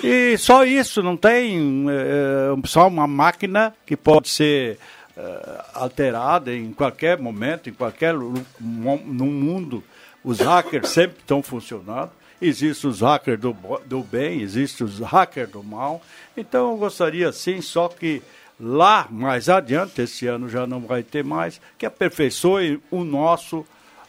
[0.02, 4.78] E só isso, não tem é, só uma máquina que pode ser
[5.16, 9.82] é, alterada em qualquer momento, em qualquer no mundo.
[10.24, 12.10] Os hackers sempre estão funcionando.
[12.42, 16.02] Existem os hackers do, do bem, existem os hackers do mal.
[16.36, 18.22] Então eu gostaria sim, só que
[18.60, 23.64] lá mais adiante, esse ano já não vai ter mais, que aperfeiçoe o nosso,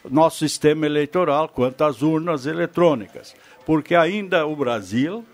[0.08, 3.34] nosso sistema eleitoral quanto às urnas eletrônicas.
[3.64, 5.24] Porque ainda o Brasil,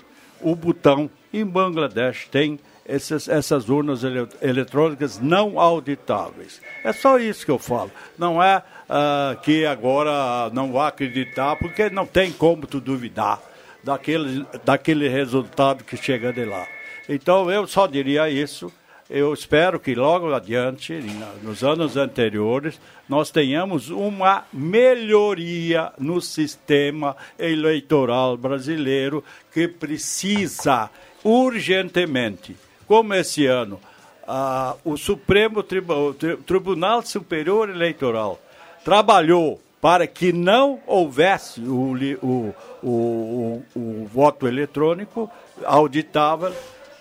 [0.41, 6.61] o Butão e Bangladesh tem essas, essas urnas ele, eletrônicas não auditáveis.
[6.83, 7.91] É só isso que eu falo.
[8.19, 13.41] Não é uh, que agora não vai acreditar, porque não tem como tu duvidar
[13.83, 16.67] daquele, daquele resultado que chega de lá.
[17.09, 18.73] Então eu só diria isso.
[19.09, 20.99] Eu espero que logo adiante,
[21.43, 30.89] nos anos anteriores, nós tenhamos uma melhoria no sistema eleitoral brasileiro que precisa
[31.23, 33.79] urgentemente, como esse ano,
[34.27, 38.41] ah, o Supremo Tribunal Superior Eleitoral
[38.85, 45.31] trabalhou para que não houvesse o, o, o, o, voto eletrônico
[45.63, 46.55] auditável.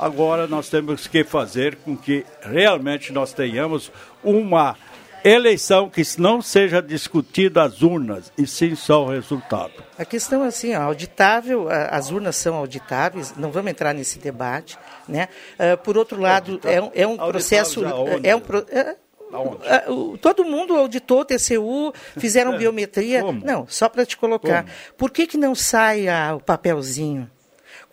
[0.03, 3.89] Agora nós temos que fazer com que realmente nós tenhamos
[4.21, 4.75] uma
[5.23, 9.71] eleição que não seja discutida as urnas e sim só o resultado.
[9.97, 15.29] A questão é assim, auditável, as urnas são auditáveis, não vamos entrar nesse debate, né?
[15.57, 18.97] Uh, por outro lado, é, um, é um processo, é um, é,
[19.33, 19.85] ah,
[20.21, 23.21] todo mundo auditou o TCU, fizeram biometria.
[23.21, 23.43] Como?
[23.43, 24.63] Não, só para te colocar.
[24.63, 24.75] Como?
[24.97, 27.29] Por que, que não sai a, o papelzinho?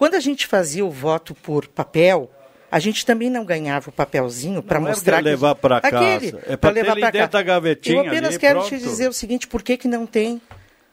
[0.00, 2.30] Quando a gente fazia o voto por papel,
[2.72, 6.38] A gente também não ganhava o papelzinho para é mostrar pra levar pra casa, Aquele,
[6.46, 7.28] é ter levar dentro casa.
[7.32, 8.82] da gavetinha Eu apenas ali, quero te pronto.
[8.84, 10.40] dizer o seguinte, por que, que não tem?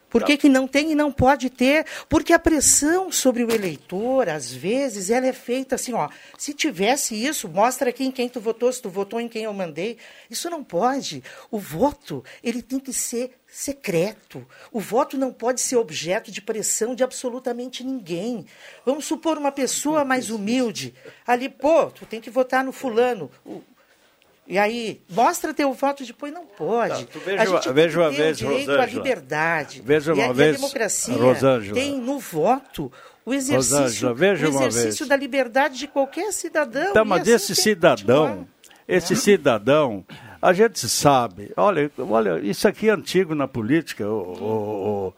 [0.09, 1.85] Por que, que não tem e não pode ter?
[2.07, 6.09] Porque a pressão sobre o eleitor, às vezes, ela é feita assim, ó.
[6.37, 9.53] Se tivesse isso, mostra aqui em quem tu votou, se tu votou em quem eu
[9.53, 9.97] mandei.
[10.29, 11.21] Isso não pode.
[11.51, 14.45] O voto, ele tem que ser secreto.
[14.71, 18.45] O voto não pode ser objeto de pressão de absolutamente ninguém.
[18.85, 20.93] Vamos supor uma pessoa mais humilde.
[21.25, 23.29] Ali, pô, tu tem que votar no fulano.
[24.47, 27.05] E aí, mostra teu voto depois, não pode.
[27.05, 28.85] Tá, tu veja a gente uma- tem vez, o direito à Rosângela.
[29.03, 29.81] liberdade.
[29.85, 31.73] Veja e uma a, e a vez, democracia Rosângela.
[31.75, 32.91] tem no voto
[33.25, 36.93] o exercício, Rosângela, veja o exercício da liberdade de qualquer cidadão.
[36.93, 38.47] Tá, mas assim esse cidadão,
[38.87, 40.05] esse cidadão,
[40.41, 45.13] a gente sabe, olha, olha, isso aqui é antigo na política, o, o- o-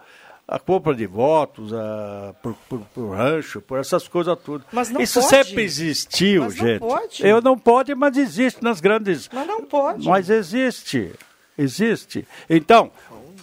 [0.51, 4.65] a compra de votos, a, por, por- por rancho, por essas coisas tudo.
[4.71, 5.29] Mas não isso pode.
[5.45, 6.79] sempre existiu, Mas não gente.
[6.79, 7.27] pode.
[7.27, 9.29] Eu não pode, mas existe nas grandes.
[9.31, 10.07] Mas não pode.
[10.07, 11.13] Mas existe,
[11.57, 12.27] existe.
[12.49, 12.91] Então,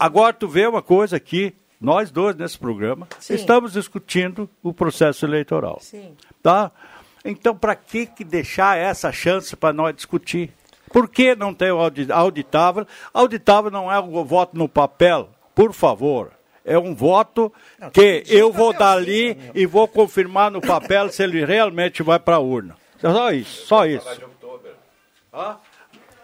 [0.00, 3.34] agora tu vê uma coisa aqui, nós dois nesse programa Sim.
[3.34, 5.78] estamos discutindo o processo eleitoral.
[5.80, 6.12] Sim.
[6.42, 6.72] Tá?
[7.24, 10.52] Então, para que, que deixar essa chance para nós discutir?
[10.92, 12.86] Por que não tem o audi- auditável?
[13.12, 16.30] Auditável não é um voto no papel, por favor.
[16.66, 17.52] É um voto
[17.92, 22.37] que eu vou dar ali e vou confirmar no papel se ele realmente vai para
[22.37, 22.74] a urna.
[23.00, 24.07] Só isso, só isso.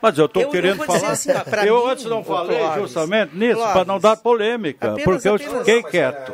[0.01, 1.13] Mas eu estou Eu- eu querendo dizer falar.
[1.13, 1.31] assim,
[1.67, 5.35] eu mim, antes não falei Clóvis, justamente nisso, para não dar polêmica, apenas- porque eu
[5.37, 6.33] apenas- fiquei quieto.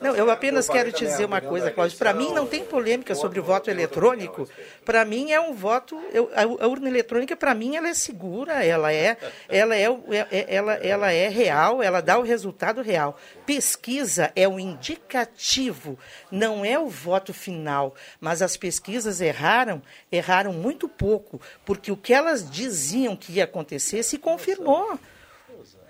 [0.00, 1.96] Não, eu apenas quero te dizer uma coisa, Cláudio.
[1.98, 4.48] Para mim, não tem polêmica sobre o voto eletrônico.
[4.84, 6.00] Para mim, é um voto.
[6.12, 9.16] eu- a urna eletrônica, para mim, ela é segura, ela é,
[9.48, 13.18] ela, é, é- é- ela, ela é real, ela dá o resultado real.
[13.44, 15.98] Pesquisa é um indicativo,
[16.30, 17.94] não é o voto final.
[18.20, 24.02] Mas as pesquisas erraram, erraram muito pouco, porque o que elas diziam que ia acontecer
[24.02, 24.98] se confirmou.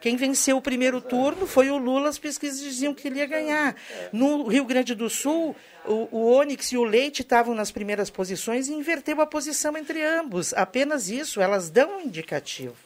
[0.06, 3.74] Quem venceu o primeiro turno foi o Lula, as pesquisas diziam que ele ia ganhar.
[4.12, 8.68] No Rio Grande do Sul, o, o Onyx e o Leite estavam nas primeiras posições
[8.68, 10.54] e inverteu a posição entre ambos.
[10.54, 12.76] Apenas isso, elas dão um indicativo.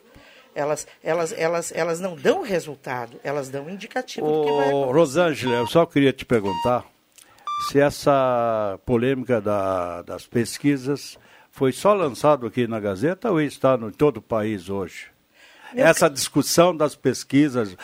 [0.54, 4.90] Elas, elas, elas, elas não dão resultado, elas dão um indicativo do que vai Ô,
[4.90, 6.87] Rosângela, eu só queria te perguntar
[7.68, 11.18] se essa polêmica da- das pesquisas
[11.50, 15.09] foi só lançado aqui na Gazeta ou está no todo o país hoje?
[15.74, 17.76] Essa discussão das pesquisas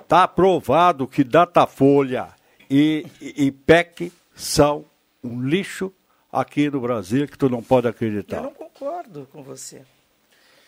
[0.00, 2.28] está provado que Datafolha
[2.70, 4.84] e, e, e PEC são
[5.22, 5.92] um lixo
[6.32, 8.38] aqui no Brasil que tu não pode acreditar.
[8.38, 9.82] Eu não concordo com você.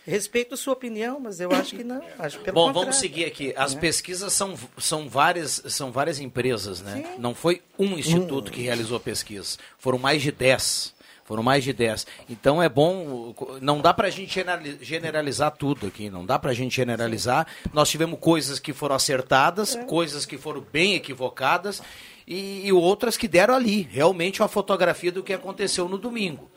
[0.06, 2.00] Respeito a sua opinião, mas eu acho que não.
[2.16, 2.74] Acho pelo Bom, contrário.
[2.90, 3.52] vamos seguir aqui.
[3.56, 3.78] As É.
[3.80, 7.16] pesquisas são, são, várias, são várias empresas, né?
[7.18, 9.58] Não foi um instituto que realizou a pesquisa.
[9.78, 10.94] Foram mais de 10.
[11.26, 12.06] Foram mais de 10.
[12.30, 16.52] Então é bom, não dá para a gente generali- generalizar tudo aqui, não dá para
[16.52, 17.46] a gente generalizar.
[17.72, 21.82] Nós tivemos coisas que foram acertadas, coisas que foram bem equivocadas
[22.26, 26.48] e, e outras que deram ali, realmente uma fotografia do que aconteceu no domingo,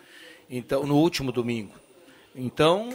[0.50, 1.74] então no último domingo.
[2.36, 2.88] Então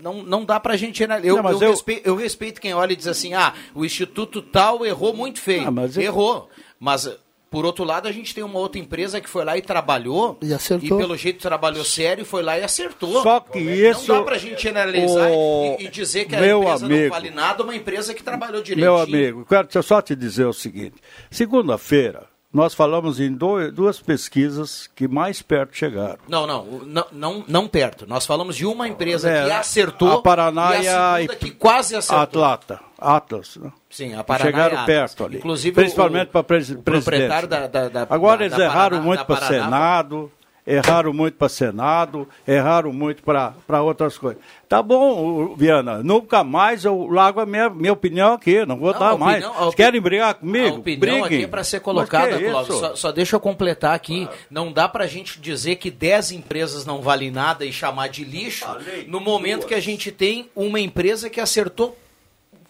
[0.00, 1.30] não, não dá pra gente generalizar.
[1.30, 3.84] Eu, Não, mas eu eu- respeito, eu respeito quem olha e diz assim, ah, o
[3.84, 5.66] Instituto tal errou muito feio.
[5.68, 6.48] Ah, mas eu- Errou.
[6.80, 7.10] Mas,
[7.50, 10.36] por outro lado, a gente tem uma outra empresa que foi lá e trabalhou.
[10.42, 10.98] E acertou.
[10.98, 13.22] pelo jeito trabalhou sério, foi lá e acertou.
[13.22, 16.62] Só que isso- Não dá pra gente generalizar o- e, e dizer que a meu
[16.62, 18.92] empresa amigo- não vale nada, uma empresa que trabalhou direitinho.
[18.92, 20.96] Meu amigo, quero só te dizer o seguinte:
[21.30, 26.18] segunda-feira, nós falamos em dois- duas pesquisas que mais perto chegaram.
[26.28, 28.06] Não, não, não, não, não perto.
[28.06, 31.94] Nós falamos de uma empresa É, que acertou a Paraná e a e- que quase
[31.96, 32.22] acertou.
[32.22, 33.56] Atlanta, Atlas.
[33.56, 33.70] né?
[33.88, 34.86] Sim, a Paraná Chegaram Atlas.
[34.86, 35.36] perto ali.
[35.38, 36.82] Inclusive, Principalmente para o presidente.
[36.84, 39.64] proprietário da- da- da- Agora da- eles da erraram Paraná- muito para Paraná.
[39.64, 40.32] Senado,
[40.66, 44.42] erraram muito para Senado, erraram muito para outras coisas.
[44.68, 48.98] Tá bom, Viana, nunca mais eu largo a minha, minha opinião aqui, não vou Não,
[49.00, 49.42] dar mais.
[49.46, 50.76] opinião- querem brigar comigo?
[50.76, 51.24] A opinião Briguem.
[51.24, 52.64] aqui é para ser colocada, é?
[52.64, 54.28] Só, só deixa eu completar aqui.
[54.50, 58.22] Não dá para a gente dizer que 10 empresas não valem nada e chamar de
[58.24, 58.66] lixo
[59.06, 61.96] no momento que a gente tem uma empresa que acertou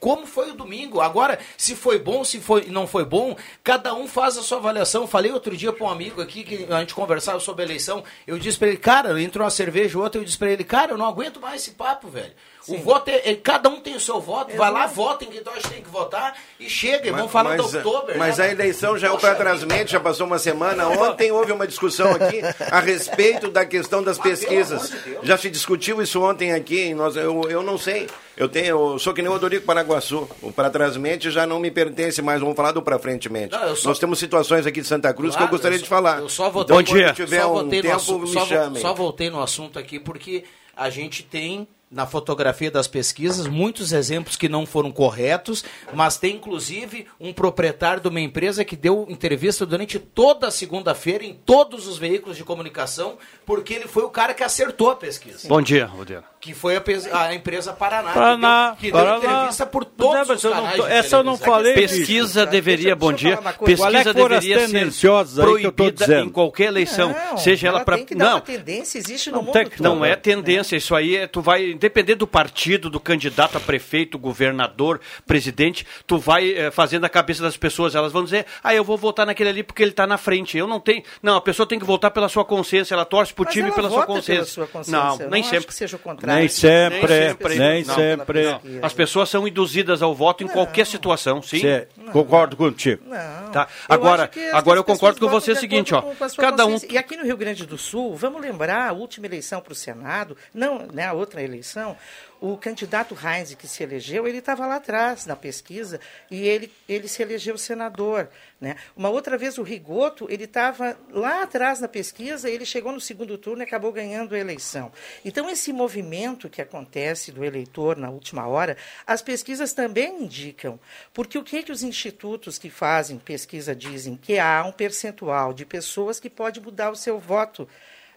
[0.00, 1.00] como foi o domingo.
[1.00, 5.06] Agora, se foi bom, se foi, não foi bom, cada um faz a sua avaliação.
[5.06, 8.04] Falei outro dia para um amigo aqui que a gente conversava sobre a eleição.
[8.26, 10.98] Eu disse para ele, cara, entrou uma cerveja, outra, eu disse para ele, cara, eu
[10.98, 12.32] não aguento mais esse papo, velho.
[12.68, 15.42] O voto é, é- Cada um tem o seu voto, vai lá, vota em quem
[15.42, 18.18] tu acha que tem que votar e chega, e vamos falar mas, do outubro.
[18.18, 18.46] mas né?
[18.46, 20.88] a eleição já é para trás mente, já passou uma semana.
[20.88, 22.40] Ontem houve uma discussão aqui
[22.70, 24.92] a respeito da questão das pesquisas.
[25.22, 28.06] Já se discutiu isso ontem aqui, nós, eu, eu não sei.
[28.36, 30.28] Eu tenho, eu sou que nem o Odorico Paraguaçu.
[30.40, 32.40] O para trás mente já não me pertence mais.
[32.40, 33.50] Vamos falar do para frente mente.
[33.50, 35.88] Não, só- Nós temos situações aqui de Santa Cruz que eu Claro, gostaria eu de
[35.88, 36.18] só- falar.
[36.20, 38.80] Eu só Então, quando tiver só um tempo, assunto, me só, chamem.
[38.80, 40.44] só voltei no assunto aqui porque
[40.76, 45.64] a gente tem na fotografia das pesquisas muitos exemplos que não foram corretos,
[45.94, 51.24] mas tem inclusive um proprietário de uma empresa que deu entrevista durante toda a segunda-feira
[51.24, 55.48] em todos os veículos de comunicação, porque ele foi o cara que acertou a pesquisa.
[55.48, 56.24] Bom dia, Rodrigo.
[56.40, 56.82] Que foi a,
[57.20, 59.34] a empresa Paraná, Paraná, que deu, que deu Paraná.
[59.34, 62.46] entrevista por Não, todos os eu não canais tô- de essa eu não falei, Pesquisa
[62.46, 67.66] deveria, bom dia, é pesquisa as deveria ser eu proibida em qualquer eleição, Não, seja
[67.66, 69.82] ela ela para não, uma tendência, existe no não, mundo tem- todo.
[69.82, 74.16] não é tendência, isso aí é, tu vai, independente do partido, do candidato a prefeito,
[74.16, 78.84] governador, presidente, tu vai eh, fazendo a cabeça das pessoas, elas vão dizer, ah, eu
[78.84, 81.66] vou votar naquele ali porque ele está na frente, eu não tenho, não, a pessoa
[81.66, 84.14] tem que votar pela sua consciência, ela torce pro Mas time ela pela vota sua
[84.14, 84.34] consciência.
[84.34, 85.66] pela sua consciência, Não, eu nem não acho sempre.
[85.66, 86.27] que seja o contrário.
[86.36, 88.42] Nem sempre, nem Não, sempre.
[88.44, 88.60] não.
[88.82, 91.60] As pessoas são induzidas ao voto em qualquer situação, sim.
[91.60, 93.02] Cê- concordo contigo.
[93.06, 93.50] Não.
[93.50, 93.68] Tá.
[93.88, 96.02] Eu Agora, as agora eu concordo com você o de seguinte, ó.
[96.36, 96.76] Cada um.
[96.88, 100.36] E aqui no Rio Grande do Sul, vamos lembrar a última eleição para o Senado,
[100.54, 101.96] não, né, a outra eleição,
[102.40, 107.08] o candidato Heinz que se elegeu, ele estava lá atrás na pesquisa e ele, ele
[107.08, 108.28] se elegeu senador.
[108.60, 108.76] Né?
[108.96, 113.38] Uma outra vez o Rigoto, ele estava lá atrás na pesquisa, ele chegou no segundo
[113.38, 114.90] turno e acabou ganhando a eleição.
[115.24, 118.76] Então, esse movimento que acontece do eleitor na última hora,
[119.06, 120.78] as pesquisas também indicam.
[121.14, 124.16] Porque o que, que os institutos que fazem pesquisa dizem?
[124.16, 127.68] Que há um percentual de pessoas que pode mudar o seu voto.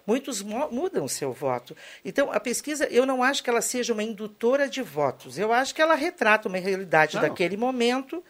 [0.06, 1.76] Muitos mudam o seu voto.
[2.04, 5.38] Então, a pesquisa, eu não acho que ela seja uma indutora de votos.
[5.38, 7.22] Eu acho que ela retrata uma realidade Não.
[7.22, 8.22] daquele momento.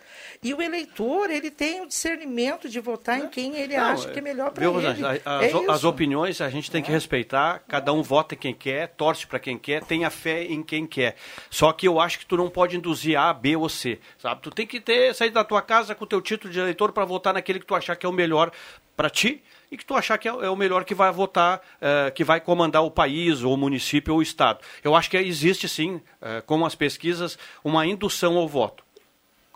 [0.42, 4.18] E o eleitor, ele tem o discernimento de votar em quem ele Não, acha que
[4.18, 4.72] é melhor para ele.
[4.74, 5.16] Rosângela?
[5.16, 8.88] É As, as opiniões a gente tem que respeitar, cada um vota em quem quer,
[8.88, 11.16] torce para quem quer, tem a fé em quem quer.
[11.50, 14.42] Só que eu acho que tu não pode induzir A, B ou C, sabe?
[14.42, 17.04] Tu tem que ter sair da tua casa com o teu título de eleitor para
[17.04, 18.50] votar naquele que tu achar que é o melhor
[18.94, 19.42] para ti
[19.72, 22.42] e que tu achar que é, é o melhor que vai votar, eh, que vai
[22.42, 24.60] comandar o país, ou o município, ou o estado.
[24.84, 28.84] Eu acho que existe sim, eh, como as pesquisas, uma indução ao voto.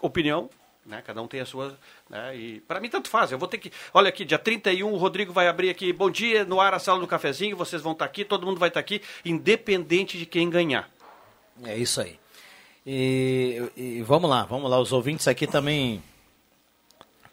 [0.01, 0.49] Opinião,
[0.87, 1.03] né?
[1.05, 1.79] Cada um tem a sua.
[2.09, 2.35] Né?
[2.35, 3.31] E para mim tanto faz.
[3.31, 3.71] Eu vou ter que.
[3.93, 5.93] Olha aqui, dia 31, o Rodrigo vai abrir aqui.
[5.93, 7.55] Bom dia, no ar a sala do cafezinho.
[7.55, 10.89] Vocês vão estar aqui, todo mundo vai estar aqui, independente de quem ganhar.
[11.62, 12.19] É isso aí.
[12.87, 14.79] E, e vamos lá, vamos lá.
[14.79, 16.03] Os ouvintes aqui também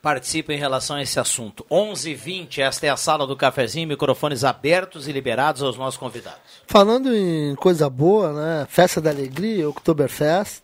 [0.04, 1.66] participam em relação a esse assunto.
[1.72, 6.42] 11h20, esta é a sala do cafezinho, microfones abertos e liberados aos nossos convidados.
[6.68, 8.68] Falando em coisa boa, né?
[8.70, 10.62] Festa da Alegria, Oktoberfest.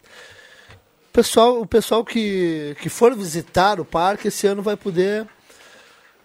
[1.08, 5.26] O pessoal, o pessoal que, que for visitar o parque esse ano vai poder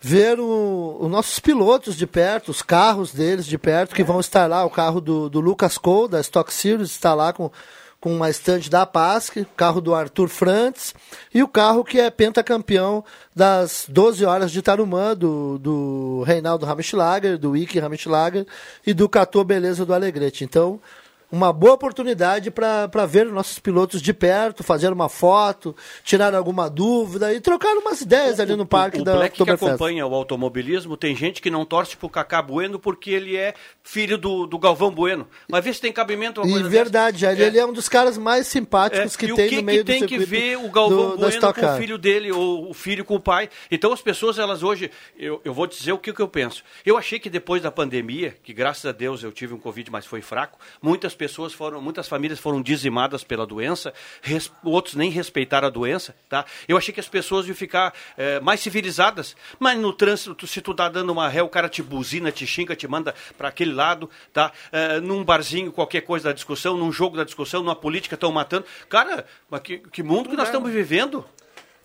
[0.01, 4.65] ver os nossos pilotos de perto, os carros deles de perto, que vão estar lá.
[4.65, 7.49] O carro do, do Lucas Cole, da Stock Series, está lá com,
[8.05, 10.95] com uma estante da PASC, carro do Arthur Frantz
[11.33, 13.03] e o carro que é pentacampeão
[13.35, 18.47] das 12 horas de Tarumã, do, do Reinaldo Ramschlager, do Ike Ramschlager
[18.87, 20.45] e do Catô Beleza do Alegrete.
[20.45, 20.79] Então,
[21.31, 27.35] uma boa oportunidade para ver nossos pilotos de perto, fazer uma foto, tirar alguma dúvida
[27.35, 31.17] e trocar umas ideias ali no parque o da Black que acompanha o automobilismo, tem
[31.17, 35.27] gente que não torce pro Cacá Bueno porque ele é filho do, do Galvão Bueno.
[35.49, 38.17] Mas vê se tem cabimento uma E coisa verdade, ele, ele é um dos caras
[38.17, 40.31] mais simpáticos É, que e o tem que no meio que tem do que circuito
[40.31, 43.21] ver o Galvão do, da Bueno com o filho dele, ou o filho com o
[43.21, 43.49] pai.
[43.71, 46.63] Então as pessoas, elas hoje, eu, eu vou dizer o que, que eu penso.
[46.87, 50.07] Eu achei que depois da pandemia, que graças a Deus eu tive um Covid, mas
[50.07, 55.69] foi fraco, muitas pessoas foram, muitas famílias foram dizimadas pela doença, res- outros nem respeitaram
[55.69, 56.45] a doença, tá?
[56.69, 60.75] Eu achei que as pessoas iam ficar eh, mais civilizadas, mas no trânsito, se tu
[60.75, 64.11] tá dando uma ré, o cara te buzina, te xinga, te manda para aquele lado,
[64.33, 64.53] tá?
[64.73, 68.67] Eh, num barzinho, qualquer coisa da discussão, num jogo da discussão, numa política, estão matando.
[68.89, 71.25] Cara, mas que, que mundo que nós estamos vivendo?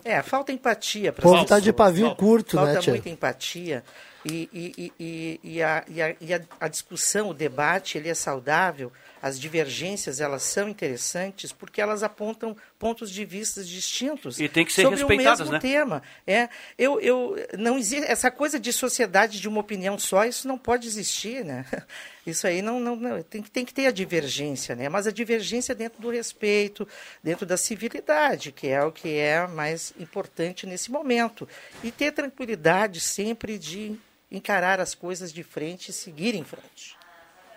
[0.04, 1.10] É, falta empatia.
[1.10, 2.94] O para povo tá de pavio curto, falta né, tia?
[2.94, 3.84] muita empatia
[4.26, 8.92] e, e, e, e, a, e, a, e a discussão, o debate, ele é saudável.
[9.22, 14.72] As divergências elas são interessantes porque elas apontam pontos de vista distintos E tem que
[14.72, 15.60] ser sobre respeitadas, o mesmo né?
[15.60, 16.04] tema.
[16.26, 20.58] É, eu, eu não existe essa coisa de sociedade de uma opinião só, isso não
[20.58, 21.66] pode existir, né?
[22.28, 24.88] Isso aí não, não, não tem, que- tem que ter a divergência, né?
[24.88, 26.88] Mas a divergência dentro do respeito,
[27.24, 31.50] dentro da civilidade, que é o que é mais importante nesse momento.
[31.84, 33.96] E ter tranquilidade sempre de
[34.30, 36.99] encarar as coisas de frente e seguir em frente.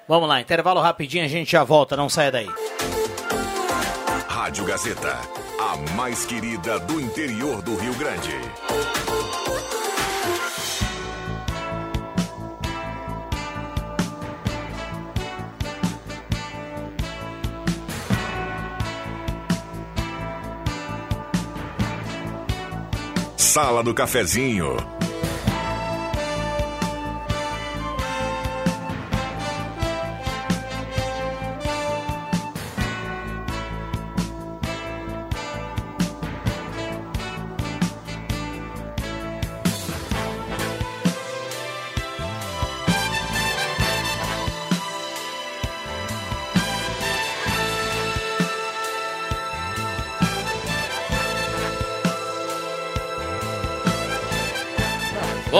[0.08, 2.48] Vamos lá, intervalo rapidinho, a gente já volta, não saia daí.
[4.28, 5.16] Rádio Gazeta,
[5.58, 8.36] a mais querida do interior do Rio Grande.
[23.36, 25.01] Sala do Cafezinho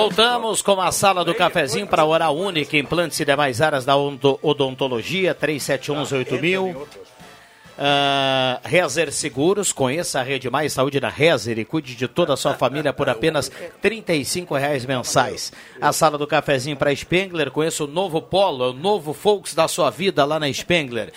[0.03, 4.36] Voltamos com a sala do cafezinho para Oral Única, implantes e demais áreas da odonto-
[4.42, 6.74] odontologia, 3711-8000.
[6.74, 6.86] Uh,
[8.64, 12.55] Rezer Seguros, conheça a Rede Mais Saúde da Rezer e cuide de toda a sua
[12.55, 13.48] família por apenas
[13.80, 15.53] 35 reais mensais.
[15.80, 19.88] A sala do cafezinho para Spengler, conheça o novo Polo, o novo Volks da sua
[19.88, 21.12] vida lá na Spengler.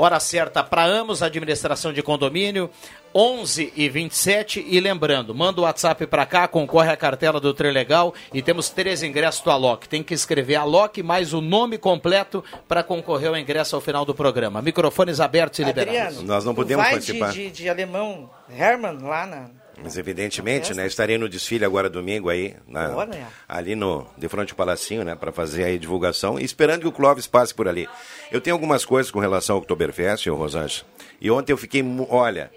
[0.00, 2.70] Hora certa para Amos, administração de condomínio,
[3.12, 4.64] 11 e 27.
[4.68, 9.02] E lembrando, manda o WhatsApp para cá, concorre à cartela do Trilegal e temos três
[9.02, 9.88] ingressos do Alok.
[9.88, 14.14] Tem que escrever Alok mais o nome completo para concorrer ao ingresso ao final do
[14.14, 14.62] programa.
[14.62, 16.00] Microfones abertos e liberados.
[16.00, 17.32] Adriano, Nós não podemos vai participar.
[17.32, 19.50] De, de, de alemão Hermann lá na.
[19.82, 20.86] Mas evidentemente, né?
[20.86, 23.26] Estarei no desfile agora domingo aí, na- Olha.
[23.48, 25.14] ali no de frente ao Palacinho, né?
[25.14, 27.88] Para fazer aí a divulgação e esperando que o Clóvis passe por ali.
[28.30, 30.86] Eu tenho algumas coisas com relação ao Oktoberfest, ô Rosângela.
[31.20, 32.50] E ontem eu fiquei, olha,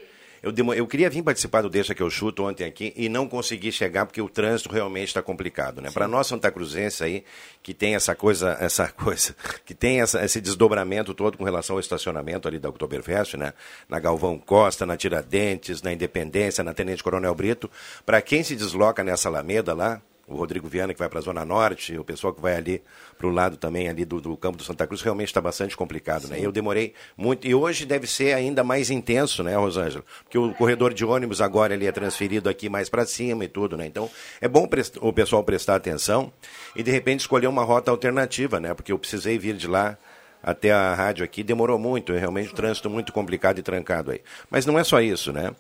[0.44, 3.72] eu, eu queria vir participar do Deixa que eu chuto ontem aqui e não consegui
[3.72, 5.92] chegar porque o trânsito realmente está complicado, né?
[5.92, 7.24] Para nós Santa Cruzense aí
[7.62, 9.36] que tem essa coisa, essa coisa,
[9.66, 13.54] que tem essa- esse desdobramento todo com relação ao estacionamento ali da Oktoberfest, né?
[13.88, 17.70] Na Galvão Costa, na Tiradentes, na Independência, na Tenente Coronel Brito.
[18.06, 21.45] Para quem se desloca nessa Alameda lá, o Rodrigo Viana que vai para a Zona
[21.45, 22.82] Norte, o pessoal que vai ali
[23.17, 26.27] para o lado também ali do, do campo do Santa Cruz, realmente está bastante complicado,
[26.27, 26.39] né?
[26.39, 30.03] Eu demorei muito, e hoje deve ser ainda mais intenso, né, Rosângela?
[30.23, 33.77] Porque o corredor de ônibus agora ele é transferido aqui mais para cima e tudo,
[33.77, 33.86] né?
[33.86, 34.09] Então,
[34.39, 34.67] é bom
[35.01, 36.32] o pessoal prestar atenção
[36.75, 38.73] e de repente escolher uma rota alternativa, né?
[38.73, 39.97] Porque eu precisei vir de lá
[40.43, 44.21] até a rádio aqui, demorou muito, é realmente um trânsito muito complicado e trancado aí.
[44.49, 45.53] Mas não é só isso, né?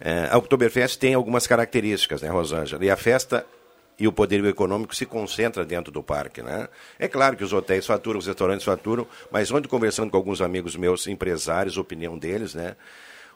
[0.00, 2.84] É, a Oktoberfest tem algumas características, né, Rosângela?
[2.84, 3.44] E a festa
[3.98, 6.68] e o poderio econômico se concentra dentro do parque, né?
[6.98, 10.76] É claro que os hotéis faturam, os restaurantes faturam, mas ontem conversando com alguns amigos
[10.76, 12.76] meus, empresários, opinião deles, né?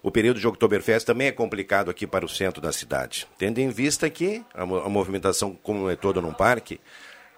[0.02, 3.68] O período de Oktoberfest também é complicado aqui para o centro da cidade, tendo em
[3.70, 6.80] vista que a movimentação como é toda num parque,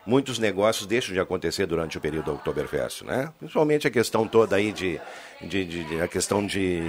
[0.06, 3.32] muitos negócios deixam de acontecer durante o período do Oktoberfest, né?
[3.38, 5.00] Principalmente a questão toda aí de,
[5.40, 6.80] de, de- de- a questão de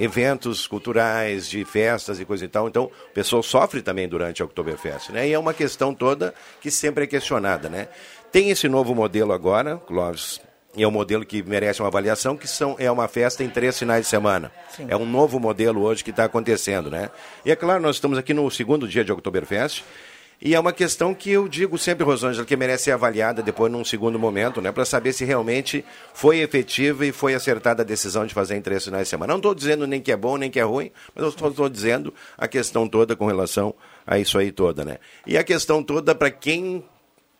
[0.00, 2.68] eventos culturais, de festas e coisa e tal.
[2.68, 5.28] Então, o pessoal sofre também durante a Oktoberfest, né?
[5.28, 7.88] E é uma questão toda que sempre é questionada, né?
[8.32, 10.40] Tem esse novo modelo agora, Clóvis,
[10.76, 13.78] e é um modelo que merece uma avaliação, que são, é uma festa em três
[13.78, 14.50] finais de semana.
[14.74, 14.86] Sim.
[14.88, 17.10] É um novo modelo hoje que está acontecendo, né?
[17.44, 19.84] E é claro, nós estamos aqui no segundo dia de Oktoberfest,
[20.40, 23.84] e é uma questão que eu digo sempre, Rosângela, que merece ser avaliada depois num
[23.84, 24.70] segundo momento, né?
[24.72, 28.84] Para saber se realmente foi efetiva e foi acertada a decisão de fazer em três
[28.84, 29.32] finais de semana.
[29.32, 32.12] Não estou dizendo nem que é bom, nem que é ruim, mas eu estou dizendo
[32.36, 33.74] a questão toda com relação
[34.06, 34.98] a isso aí toda, né?
[35.26, 36.84] E a questão toda para quem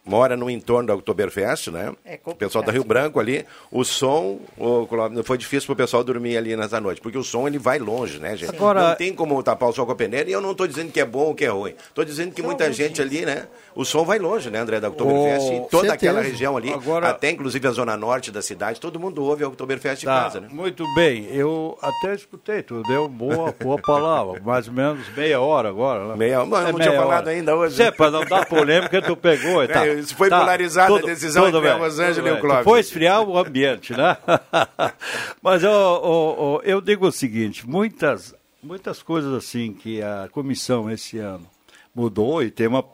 [0.05, 1.93] mora no entorno da Oktoberfest, né?
[2.05, 4.87] É o pessoal da Rio Branco ali, o som, o,
[5.25, 8.37] foi difícil pro pessoal dormir ali nessa noite, porque o som ele vai longe, né,
[8.37, 8.55] gente?
[8.55, 10.93] Agora- Não tem como tapar o sol com a peneira, e eu não estou dizendo
[10.93, 11.75] que é bom ou que é ruim.
[11.89, 13.47] Estou dizendo que muita gente ali, né?
[13.75, 15.95] O som vai longe, né, André, da Oktoberfest, Oh, e toda certeza.
[15.95, 19.49] aquela região ali, Agora- até inclusive a zona norte da cidade, todo mundo ouve a
[19.49, 20.49] Oktoberfest em Tá, casa, né?
[20.51, 21.27] muito bem.
[21.33, 24.41] Eu até escutei, tu deu boa, boa palavra.
[24.45, 26.09] Mais ou menos meia hora agora.
[26.09, 26.15] Né?
[26.17, 27.83] Meia- Mano, não tinha falado ainda hoje.
[27.83, 29.87] É, para não dar polêmica, tu pegou e tá.
[29.87, 32.43] É, isso foi Tá, polarizada a decisão entre a Rosângela e o bem.
[32.43, 32.65] Clóvis.
[32.65, 34.17] Foi esfriar o ambiente, né?
[35.43, 40.91] Mas eu, eu, eu- eu digo o seguinte, muitas, muitas coisas assim que a comissão
[40.91, 41.47] esse ano
[41.95, 42.85] mudou e tem uma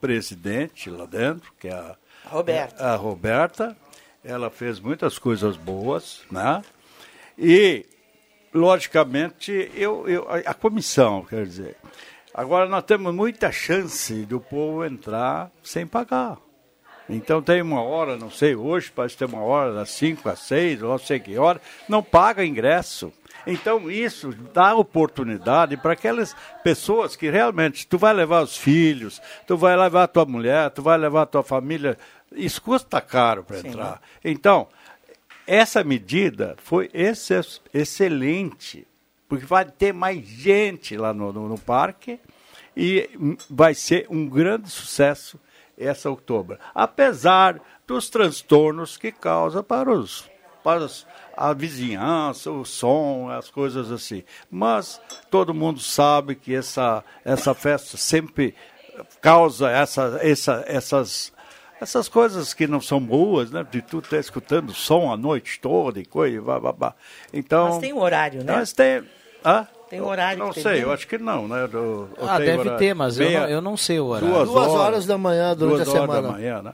[0.00, 1.96] presidente lá dentro, que é a
[2.26, 2.84] Roberta.
[2.84, 3.76] a Roberta,
[4.24, 6.62] ela fez muitas coisas boas, né?
[7.38, 7.84] E,
[8.52, 11.76] logicamente, eu, eu, a, a comissão, quer dizer,
[12.34, 16.36] agora nós temos muita chance do povo entrar sem pagar.
[17.08, 20.82] Então tem uma hora, não sei, hoje parece ter uma hora das 5 às 6,
[20.82, 23.12] ou não sei que hora, não paga ingresso.
[23.46, 26.34] Então isso dá oportunidade para aquelas
[26.64, 30.82] pessoas que realmente tu vai levar os filhos, tu vai levar a tua mulher, tu
[30.82, 31.96] vai levar a tua família,
[32.32, 34.02] isso custa caro para entrar.
[34.24, 34.66] Então,
[35.46, 38.84] essa medida foi exce- excelente,
[39.28, 42.18] porque vai ter mais gente lá no, no, no parque
[42.76, 43.08] e
[43.48, 45.38] vai ser um grande sucesso
[45.78, 46.58] essa outubro.
[46.74, 50.28] Apesar dos transtornos que causa para os
[50.66, 50.84] para
[51.36, 54.24] a vizinhança, o som, as coisas assim.
[54.50, 55.00] Mas
[55.30, 58.52] todo mundo sabe que essa, essa festa sempre
[59.20, 61.32] causa essa, essa, essas,
[61.80, 63.64] essas coisas que não são boas, né?
[63.70, 66.94] De tu estar escutando som a noite toda e coisa, blá, blá, blá.
[67.32, 68.56] Então, Mas tem um horário, né?
[68.56, 69.04] Mas tem...
[69.44, 69.68] Hã?
[69.98, 71.66] Tem horário Não que sei, tem eu acho que não, né?
[71.66, 72.78] Do, ou Ah, deve horário?
[72.78, 74.28] ter, mas eu Meia- não, eu não sei o horário.
[74.34, 76.22] Duas, Duas horas, horas da manhã durante duas a horas semana.
[76.28, 76.72] da manhã, né?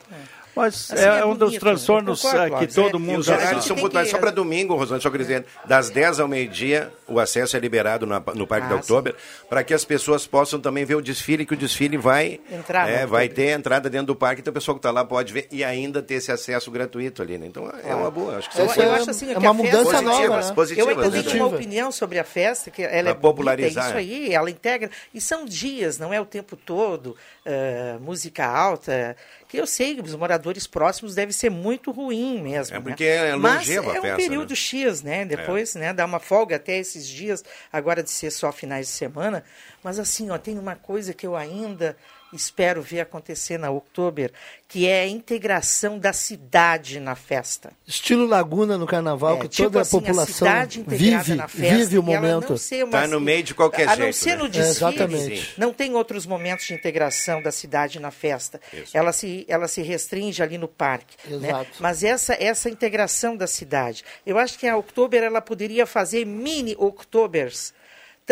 [0.55, 3.23] Mas Assim, é, é um dos bonito, transtornos eu concordo, é, que todo é- mundo
[3.23, 3.65] já sabe.
[3.65, 7.57] são que- Só para domingo, Rosane, só queria dizer, das 10 ao meio-dia, o acesso
[7.57, 9.15] é liberado na- no Parque Ah, da Oktober,
[9.49, 13.07] para que as pessoas possam também ver o desfile, que o desfile vai, Entrar é,
[13.07, 15.65] vai ter entrada dentro do parque, então o pessoal que está lá pode ver e
[15.65, 17.47] ainda ter esse acesso gratuito ali, né?
[17.47, 19.55] Então é uma boa, acho que Eu, isso eu é- acho assim é uma festa-
[19.55, 20.51] mudança Positivas, nova, né?
[20.51, 21.31] Eu positivas, inclusive né?
[21.33, 24.51] tenho uma opinião sobre a festa, que ela é Pra popularizar, bonita, isso aí, ela
[24.51, 24.91] integra.
[25.15, 29.17] E são dias, não é o tempo todo, ah, música alta,
[29.53, 32.75] que eu sei que os moradores próximos deve ser muito ruim mesmo.
[32.75, 32.85] É né?
[32.87, 34.57] porque é Mas longeva a é um período né?
[34.57, 35.25] X, né?
[35.27, 39.45] Depois, né, dá uma folga até esses dias, agora de ser só finais de semana.
[39.85, 41.95] Mas assim, ó, tem uma coisa que eu ainda
[42.37, 44.33] espero ver acontecer na Oktober,
[44.69, 47.73] que é a integração da cidade na festa.
[47.87, 51.49] Estilo Laguna no carnaval, É, que tipo toda assim, a população cidade integrada vive, na
[51.49, 52.51] festa, vive o momento.
[52.51, 54.37] não ser uma Tá no meio de qualquer a não jeito, ser né?
[54.37, 55.55] no É, desfile, exatamente.
[55.59, 58.61] não tem outros momentos de integração da cidade na festa.
[58.95, 61.17] Ela se, ela se restringe ali no parque.
[61.29, 61.49] né?
[61.49, 61.71] Exato.
[61.81, 64.05] Mas essa, essa integração da cidade.
[64.25, 67.75] Eu acho que a Oktober ela poderia fazer mini Oktobers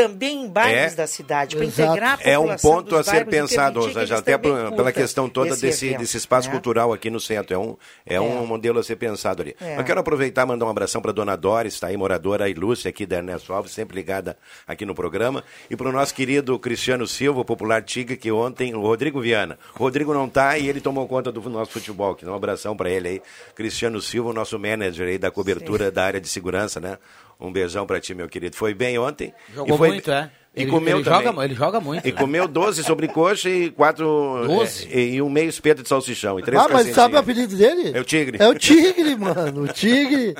[0.01, 0.97] também em bairros É.
[0.97, 3.87] da cidade, para integrar a É um população ponto dos a ser e pensado, que
[3.87, 6.53] Rosângela, até pela questão toda esse desse, evento, desse espaço né?
[6.55, 7.55] cultural aqui no centro.
[7.55, 7.77] É um,
[8.07, 9.55] é um modelo a ser pensado ali.
[9.61, 9.79] É.
[9.79, 13.05] Eu quero aproveitar e mandar um abração para dona Doris, está aí, moradora ilustre aqui
[13.05, 14.37] da Ernesto Alves, sempre ligada
[14.67, 15.45] aqui no programa.
[15.69, 19.59] E para o nosso querido Cristiano Silva, popular Tigre, que ontem, o Rodrigo Viana.
[19.75, 22.13] O Rodrigo não está e ele tomou conta do nosso futebol.
[22.13, 22.25] aqui.
[22.25, 23.23] Um abração para ele aí.
[23.55, 26.99] Cristiano Silva, o nosso manager aí da cobertura da área de segurança, né?
[27.41, 28.55] Um beijão para ti, meu querido.
[28.55, 29.33] Foi bem ontem.
[29.55, 29.90] Jogou e foi...
[29.93, 30.31] muito, é?
[30.53, 31.27] E Ele- comeu ele também.
[31.29, 32.19] joga- ele joga muito, E né?
[32.19, 34.43] comeu 12 sobrecoxa e quatro...
[34.49, 34.89] 12?
[34.91, 36.41] é, e um meio espeto de salsichão.
[36.41, 37.93] E três Ah, mas sabe o apelido dele?
[37.97, 38.37] É o Tigre.
[38.43, 39.63] É o Tigre, mano.
[39.63, 40.35] O Tigre.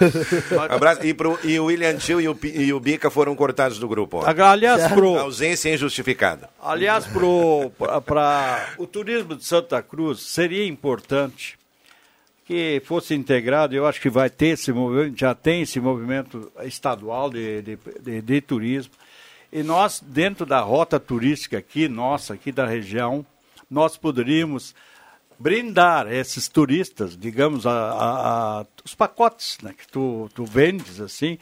[0.70, 1.04] Abraço.
[1.06, 4.24] E, pro, e o William Tio e o, e o Bica foram cortados do grupo.
[4.24, 4.44] ó.
[4.50, 6.48] Aliás, pro, Ausência injustificada.
[6.62, 11.56] aliás para o turismo de Santa Cruz, seria importante
[12.44, 17.30] que fosse integrado, eu acho que vai ter esse movimento, já tem esse movimento estadual
[17.30, 18.92] de, de, de- de turismo.
[19.52, 23.24] E nós, dentro da rota turística aqui, nossa, aqui da região,
[23.70, 24.74] nós poderíamos
[25.38, 31.38] brindar esses turistas, digamos, a, a- a- os pacotes né, que tu, tu vendes, assim,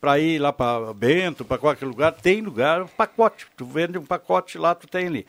[0.00, 3.46] para ir lá para Bento, para qualquer lugar, tem lugar, um pacote.
[3.56, 5.26] Tu vende um pacote lá, tu tem ali.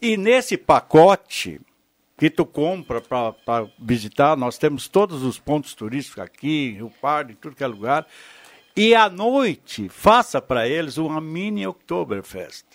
[0.00, 1.60] E nesse pacote
[2.20, 7.32] que tu compra para visitar, nós temos todos os pontos turísticos aqui, em Rio Pardo,
[7.32, 8.06] em tudo que é lugar.
[8.76, 12.66] E à noite, faça para eles uma mini Oktoberfest.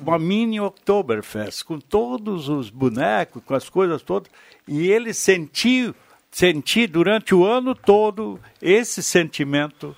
[0.00, 4.30] Uma mini Oktoberfest, com todos os bonecos, com as coisas todas.
[4.68, 5.92] E eles sentir,
[6.30, 9.96] sentir durante o ano todo esse sentimento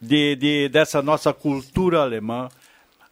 [0.00, 2.48] de, de- dessa nossa cultura alemã,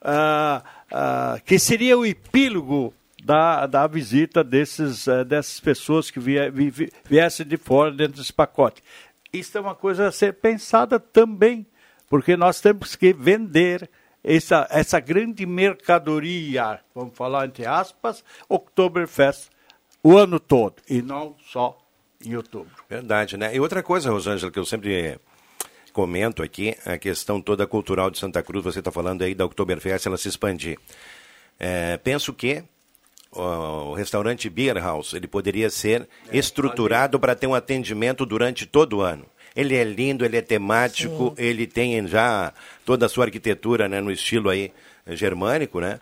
[0.00, 2.94] ah, ah, que seria o epílogo
[3.28, 8.16] da, da visita desses, eh, dessas pessoas que vie, vi- vi- viessem de fora dentro
[8.16, 8.82] desse pacote.
[9.30, 11.66] Isso é uma coisa a ser pensada também,
[12.08, 13.90] porque nós temos que vender
[14.24, 19.50] essa, essa grande mercadoria, vamos falar entre aspas, Oktoberfest,
[20.02, 21.76] o ano todo, e não só
[22.24, 22.70] em outubro.
[22.88, 23.54] Verdade, né?
[23.54, 25.20] E outra coisa, Rosângela, que eu sempre
[25.92, 30.06] comento aqui, a questão toda cultural de Santa Cruz, você está falando aí da Oktoberfest,
[30.06, 30.78] ela se expandir.
[31.58, 32.64] É, penso que
[33.30, 39.00] o restaurante Beer House, ele poderia ser estruturado para ter um atendimento durante todo o
[39.00, 39.26] ano.
[39.54, 42.52] Ele é lindo, ele é temático, ele tem já
[42.84, 44.72] toda a sua arquitetura né, no estilo aí
[45.08, 46.00] germânico, né?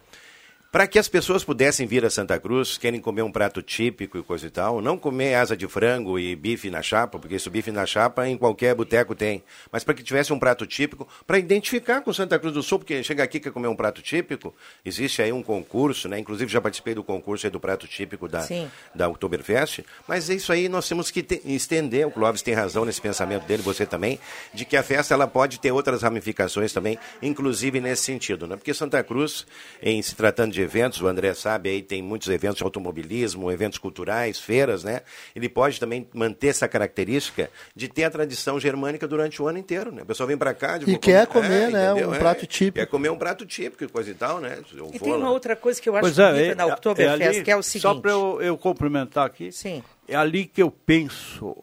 [0.76, 4.22] Para que as pessoas pudessem vir a Santa Cruz, querem comer um prato típico e
[4.22, 7.72] coisa e tal, não comer asa de frango e bife na chapa, porque isso bife
[7.72, 12.02] na chapa em qualquer boteco tem, mas para que tivesse um prato típico, para identificar
[12.02, 14.54] com Santa Cruz do Sul, porque chega aqui quer comer um prato típico,
[14.84, 16.18] existe aí um concurso, né?
[16.18, 18.70] Inclusive já participei do concurso do prato típico da, Sim.
[18.94, 22.84] da Oktoberfest, mas é isso aí nós temos que te- estender, o Clóvis tem razão
[22.84, 24.20] nesse pensamento dele, você também,
[24.52, 28.56] de que a festa ela pode ter outras ramificações também, inclusive nesse sentido, né?
[28.56, 29.46] Porque Santa Cruz,
[29.80, 33.78] em se tratando de eventos, o André sabe aí, tem muitos eventos de automobilismo, eventos
[33.78, 35.00] culturais, feiras, né?
[35.34, 39.90] Ele pode também manter essa característica de ter a tradição germânica durante o ano inteiro,
[39.92, 40.02] né?
[40.02, 40.76] O pessoal vem para cá...
[40.78, 42.10] de- E quer comer, né, entendeu?
[42.10, 42.78] um prato típico.
[42.78, 44.58] Quer comer um prato típico e coisa e tal, né?
[44.74, 45.18] Eu E tem lá.
[45.18, 47.56] uma outra coisa que eu acho Pois bonita é, na é- Oktoberfest, é que é
[47.56, 47.82] o seguinte.
[47.82, 49.82] Só para eu, eu complementar aqui, Sim.
[50.08, 51.56] é ali que eu penso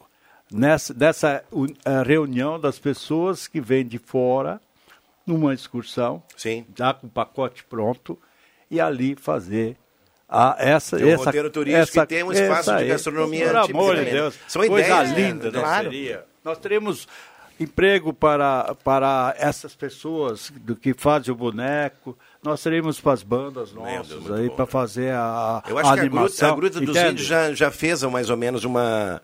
[0.51, 1.65] nessa, uh,
[2.05, 4.61] reunião das pessoas que vêm de fora,
[5.25, 6.65] numa excursão, Sim.
[6.77, 8.19] já com o pacote pronto,
[8.73, 9.77] e ali fazer
[10.27, 13.47] a, essa, Tem um essa, roteiro turístico essa, e tem um espaço essa de gastronomia
[13.49, 14.05] Pelo típica amor de.
[14.05, 14.35] Deus.
[14.47, 15.15] São coisa ideias, né?
[15.15, 15.59] linda, né?
[15.59, 15.91] Claro.
[15.91, 16.25] Seria.
[16.43, 17.07] Nós teremos
[17.59, 22.17] emprego para, para essas pessoas do que fazem o boneco.
[22.41, 26.03] Nós teremos para as bandas nossas aí para fazer a, Eu acho a que a
[26.03, 26.51] gruta, animação.
[26.51, 26.97] a gruta dos?
[26.97, 29.21] Índios já, já fez mais ou menos uma,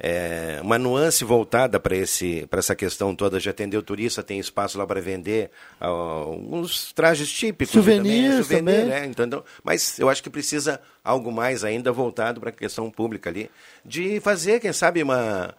[0.00, 4.86] é, uma nuance voltada para essa questão toda de atender o turista, tem espaço lá
[4.86, 7.72] para vender ah, uns trajes típicos.
[7.72, 8.92] Souvenirs também, souvenir, também.
[8.92, 9.44] é, entendeu?
[9.64, 13.50] Mas eu acho que precisa algo mais ainda voltado para a questão pública ali,
[13.84, 15.54] de fazer, quem sabe, uma...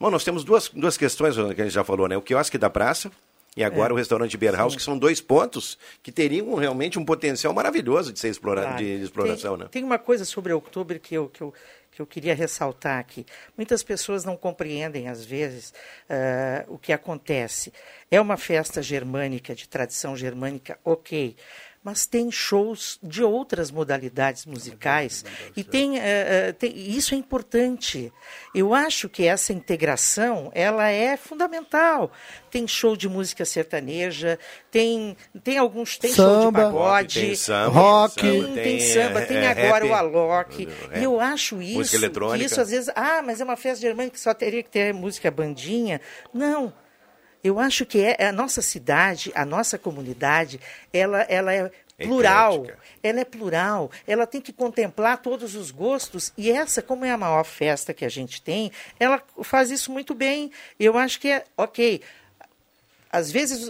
[0.00, 2.16] Bom, nós temos duas, duas questões que a gente já falou, né?
[2.16, 3.10] O quiosque da praça
[3.56, 3.94] e agora É.
[3.94, 8.18] o restaurante Beer House, que são dois pontos que teriam realmente um potencial maravilhoso de
[8.18, 8.84] ser explorado, Claro.
[8.84, 9.68] de, de exploração, tem, né?
[9.70, 11.52] Tem uma coisa sobre outubro que eu, que, eu,
[11.90, 13.26] que eu queria ressaltar aqui.
[13.56, 15.74] Muitas pessoas não compreendem, às vezes,
[16.08, 17.72] ah, o que acontece.
[18.10, 21.36] É uma festa germânica, de tradição germânica, ok.
[21.84, 25.24] Mas tem shows de outras modalidades musicais
[25.56, 26.02] e tem, ah,
[26.50, 28.12] ah, tem- isso é importante.
[28.54, 32.12] Eu acho que essa integração ela é fundamental.
[32.52, 34.38] Tem show de música sertaneja,
[34.70, 36.62] tem, tem alguns tem show de Samba.
[36.66, 38.14] pagode, Tem samba, rock.
[38.14, 40.68] tem tem, samba, tem tem, samba, é, tem é, agora rap, o Alok.
[40.92, 42.44] é, E eu acho isso, música eletrônica.
[42.46, 45.30] isso às vezes, ah, mas é uma festa germânica que só teria que ter música
[45.32, 46.00] bandinha.
[46.32, 46.72] Não.
[47.42, 50.60] Eu acho que é, é a nossa cidade, a nossa comunidade,
[50.92, 52.54] ela, ela é plural.
[52.54, 52.78] Eclética.
[53.02, 53.90] Ela é plural.
[54.06, 56.32] Ela tem que contemplar todos os gostos.
[56.36, 60.14] E essa, como é a maior festa que a gente tem, ela faz isso muito
[60.14, 60.50] bem.
[60.78, 62.00] Eu acho que é, ok,
[63.10, 63.68] às vezes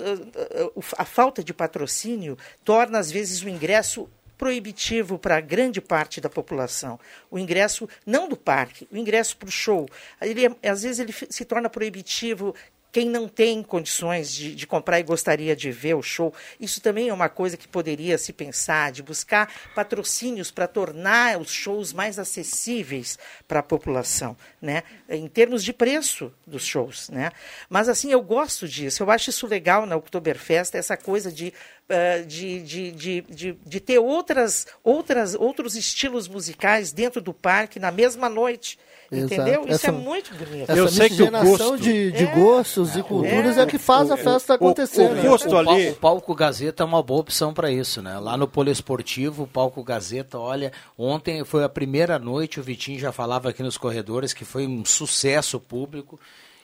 [0.96, 4.08] a falta de patrocínio torna às vezes o ingresso
[4.38, 6.98] proibitivo para grande parte da população.
[7.30, 9.88] O ingresso não do parque, o ingresso para o show.
[10.20, 12.52] Ele é- às vezes ele se torna proibitivo
[12.92, 16.32] quem não tem condições de, de comprar e gostaria de ver o show.
[16.60, 21.50] Isso também é uma coisa que poderia se pensar, de buscar patrocínios para tornar os
[21.50, 23.18] shows mais acessíveis
[23.48, 24.82] para a população, né?
[25.08, 27.08] em termos de preço dos shows.
[27.08, 27.32] Né?
[27.70, 31.52] Mas assim, eu gosto disso, eu acho isso legal na Oktoberfest, essa coisa de,
[31.88, 37.80] eh, de, de, de, de, de ter outras, outras, outros estilos musicais dentro do parque
[37.80, 38.78] na mesma noite.
[39.12, 39.34] Exato.
[39.34, 39.62] Entendeu?
[39.64, 40.70] Isso Essa- é muito bonito.
[40.70, 42.34] Eu Essa sei que o gosto- de, de É.
[42.34, 45.02] gostos e culturas é, que faz a festa acontecer.
[45.10, 45.22] o né?
[45.22, 48.18] gosto- O, pal- ali- o palco Gazeta é uma boa opção para isso, né?
[48.18, 53.12] Lá no Poliesportivo, o palco Gazeta, olha, ontem foi a primeira noite, o Vitinho já
[53.12, 56.18] falava aqui nos corredores que foi um sucesso público.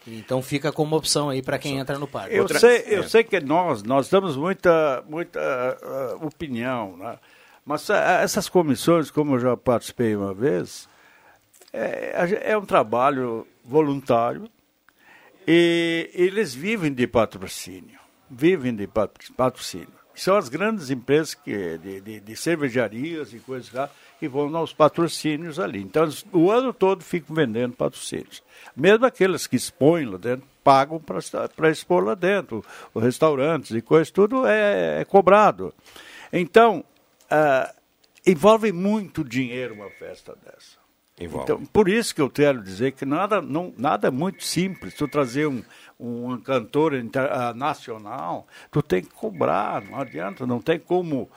[0.07, 2.34] Então fica como opção aí para quem entra no parque.
[2.34, 3.09] Eu, Outra- sei, eu é.
[3.09, 7.18] sei que nós, nós damos muita, muita ah, opinião, né?
[7.62, 10.88] mas ah, essas comissões, como eu já participei uma vez,
[11.79, 14.49] é, é um trabalho voluntário
[15.47, 17.99] e eles vivem de patrocínio,
[18.31, 19.99] vivem de pat- patrocínio.
[20.14, 24.72] São as grandes empresas que, de, de, de cervejarias e coisas lá que vão aos
[24.72, 25.81] patrocínios ali.
[25.81, 28.43] Então, o ano todo ficam vendendo patrocínios.
[28.74, 32.64] Mesmo aqueles que expõem lá dentro, pagam para expor lá dentro.
[32.93, 35.72] Os restaurantes e coisas, tudo é, é cobrado.
[36.33, 36.85] Então,
[37.31, 37.72] ah,
[38.26, 40.76] envolve muito dinheiro uma festa dessa.
[41.20, 41.44] Envolve.
[41.44, 44.94] Então, por isso que eu quero dizer que nada, não, nada é muito simples.
[44.94, 45.62] Tu trazer um,
[45.98, 51.28] um cantor inter- ah, nacional, tu tem que cobrar, não adianta, não tem como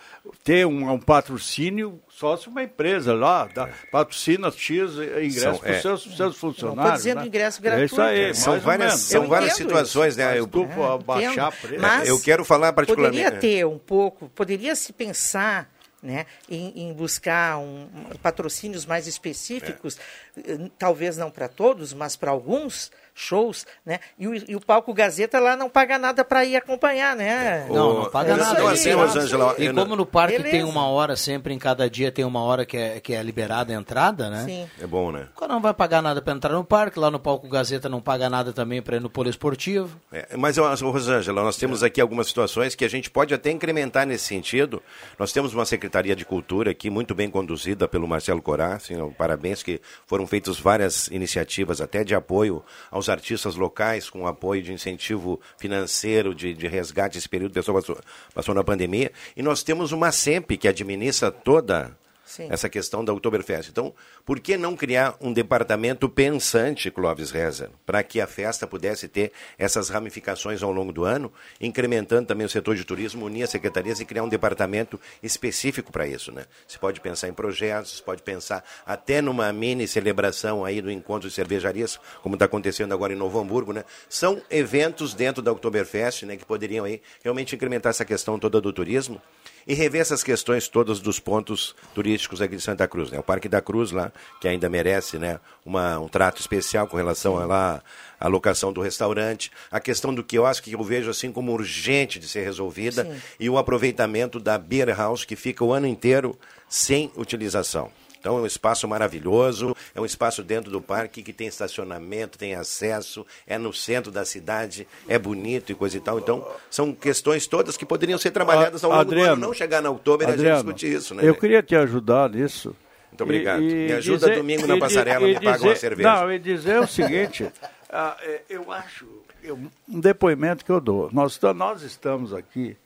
[0.43, 5.71] ter um, um patrocínio só se uma empresa lá dá, patrocina X ingressos São- para
[5.71, 5.75] é.
[5.77, 6.93] os seus, seus funcionários.
[6.97, 7.27] dizendo né?
[7.27, 8.38] ingresso É isso aí, gratuito.
[8.38, 10.25] São várias, são várias situações, né?
[10.25, 11.82] Mas Eu, tu for baixar preço.
[11.82, 13.23] Mas eu quero falar particularmente.
[13.23, 15.67] Poderia ter um pouco, poderia se pensar
[16.02, 17.88] né, em, em buscar um,
[18.22, 19.97] patrocínios mais específicos,
[20.38, 23.99] eh, talvez não para todos, mas para alguns shows, né?
[24.18, 27.66] E o, e o palco Gazeta lá não paga nada para ir acompanhar, né?
[27.70, 28.59] Não, não paga É, nada.
[28.59, 30.51] não, assim, aí, Rosângela, E como no parque Beleza.
[30.57, 33.74] tem uma hora sempre, em cada dia tem uma hora que é, que é liberada
[33.74, 34.43] a entrada, né?
[34.45, 34.70] Sim.
[34.82, 35.28] É bom, né?
[35.36, 38.01] O cara não vai pagar nada para entrar no parque, lá no palco Gazeta não
[38.01, 39.99] paga nada também para ir no poliesportivo.
[40.12, 44.26] É, mas, Rosângela, nós temos aqui algumas situações que a gente pode até incrementar nesse
[44.26, 44.82] sentido.
[45.20, 48.76] Nós temos uma Secretaria de Cultura aqui, muito bem conduzida pelo Marcelo Corá.
[48.76, 52.64] Assim, parabéns que foram feitas várias iniciativas até de apoio
[53.02, 57.99] aos artistas locais, com apoio de incentivo financeiro, de, de resgate esse período que passou,
[58.34, 59.12] passou na pandemia.
[59.36, 61.97] E nós temos uma SEMP que administra toda
[62.32, 62.47] Sim.
[62.49, 63.69] essa questão da Oktoberfest.
[63.69, 63.93] Então,
[64.25, 69.34] por que não criar um departamento pensante, Clóvis Reza, para que a festa pudesse ter
[69.57, 71.29] essas ramificações ao longo do ano,
[71.59, 76.07] incrementando também o setor de turismo, unir as secretarias e criar um departamento específico para
[76.07, 76.45] isso, né?
[76.65, 81.36] Você pode pensar em projetos, pode pensar até numa mini celebração aí do encontro de
[81.36, 83.84] cervejarias, como está acontecendo agora em Novo Hamburgo, né?
[84.07, 88.71] São eventos dentro da Oktoberfest, né, que poderiam aí realmente incrementar essa questão toda do
[88.71, 89.21] turismo
[89.68, 93.12] e rever essas questões todas dos pontos turísticos aqui de Santa Cruz.
[93.12, 93.20] Né?
[93.20, 97.38] O Parque da Cruz lá, que ainda merece né, uma, um trato especial com relação
[97.38, 97.84] a lá,
[98.20, 101.51] a locação do restaurante, a questão do que eu acho que eu vejo assim como
[101.51, 103.22] urgente de ser resolvida Sim.
[103.39, 106.38] e o aproveitamento da Beer House que fica o ano inteiro
[106.70, 107.91] sem utilização.
[108.22, 112.53] Então é um espaço maravilhoso, é um espaço dentro do parque que tem estacionamento, tem
[112.53, 116.19] acesso, é no centro da cidade, é bonito e coisa e tal.
[116.19, 119.82] Então são questões todas que poderiam ser trabalhadas ao longo do Adriano, ano, não chegar
[119.82, 121.28] na outubro e a gente discutir isso, né?
[121.28, 122.76] Eu queria te ajudar nisso.
[123.09, 123.61] Muito obrigado.
[123.63, 126.09] E- e Me ajuda dizer- domingo na passarela, e me paga uma cerveja.
[126.22, 127.51] Não, e dizer o seguinte,
[127.89, 129.05] ah, é, eu acho,
[129.43, 129.57] eu-
[129.89, 131.09] um depoimento que eu dou.
[131.11, 132.78] Nós, nós estamos aqui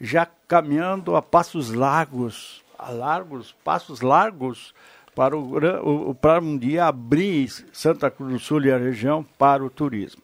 [0.00, 4.74] já caminhando a passos largos, largos, passos largos
[5.14, 9.70] para, o, para um dia abrir Santa Cruz do Sul e a região para o
[9.70, 10.22] turismo.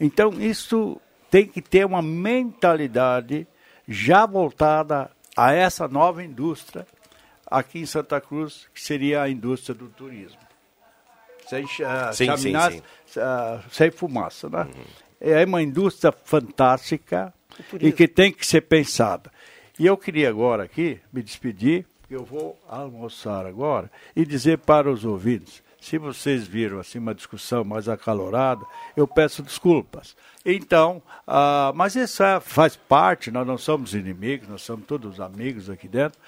[0.00, 1.00] Então, isso
[1.30, 3.46] tem que ter uma mentalidade
[3.86, 6.86] já voltada a essa nova indústria
[7.46, 10.40] aqui em Santa Cruz, que seria a indústria do turismo.
[11.46, 13.20] Sem, ah, Sim, sim, chaminar, sim.
[13.20, 14.48] ah, sem fumaça.
[14.48, 14.68] Né?
[15.20, 17.32] É uma indústria fantástica
[17.80, 19.30] e que tem que ser pensada.
[19.78, 24.90] E eu queria agora aqui me despedir, porque eu vou almoçar agora, e dizer para
[24.90, 28.64] os ouvintes, se vocês viram assim uma discussão mais acalorada,
[28.96, 30.14] eu peço desculpas.
[30.44, 35.88] Então, ah, mas isso faz parte, nós não somos inimigos, nós somos todos amigos aqui
[35.88, 36.18] dentro.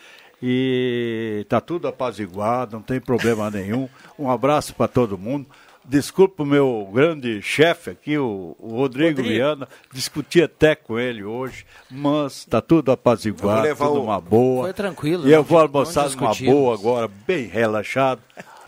[0.43, 3.89] E está tudo apaziguado, não tem problema nenhum.
[4.18, 5.47] Um abraço para todo mundo.
[5.87, 9.22] Desculpa o meu grande chefe aqui, o, o Rodrigo, Rodrigo.
[9.22, 9.68] Viana.
[9.93, 14.20] Discuti até com ele hoje, mas está tudo apaziguado, Eu vou levar tudo o- uma
[14.20, 14.62] boa.
[14.64, 18.22] Foi tranquilo, E eu não- vou almoçar numa boa agora, bem relaxado,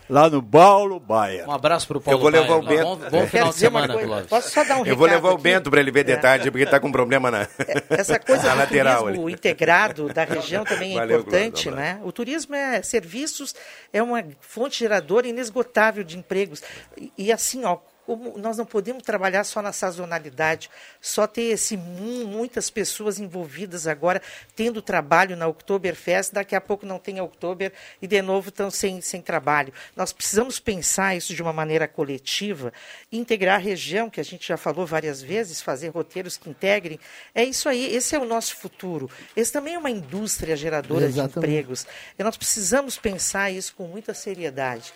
[0.09, 1.45] lá no Paulo Baia.
[1.47, 2.85] Um abraço pro Paulo Eu vou levar Baia.
[2.85, 3.03] o Bento.
[3.03, 3.27] Bom, bom É.
[3.27, 4.21] final de semana, coisa.
[4.29, 5.43] Posso só dar um Eu vou levar o aqui?
[5.43, 6.03] Bento para ele ver É.
[6.03, 7.47] detalhe, porque ele está com problema na,
[7.89, 9.33] Essa coisa na do lateral turismo ali.
[9.33, 11.99] integrado da região também é Valeu, importante, né?
[12.03, 13.53] O turismo é serviços,
[13.91, 16.61] é uma fonte geradora inesgotável de empregos.
[16.97, 17.77] E, e assim, ó,
[18.37, 20.69] nós não podemos trabalhar só na sazonalidade,
[21.01, 24.21] só ter esse mu- muitas pessoas envolvidas agora
[24.55, 29.01] tendo trabalho na Oktoberfest, daqui a pouco não tem Oktober e de novo estão sem,
[29.01, 29.73] sem trabalho.
[29.95, 32.71] Nós precisamos pensar isso de uma maneira coletiva,
[33.11, 36.99] integrar a região, que a gente já falou várias vezes, fazer roteiros que integrem.
[37.33, 39.09] É isso aí, esse é o nosso futuro.
[39.35, 41.37] Esse também é uma indústria geradora de Exatamente.
[41.37, 41.87] empregos.
[42.17, 44.93] E nós precisamos pensar isso com muita seriedade.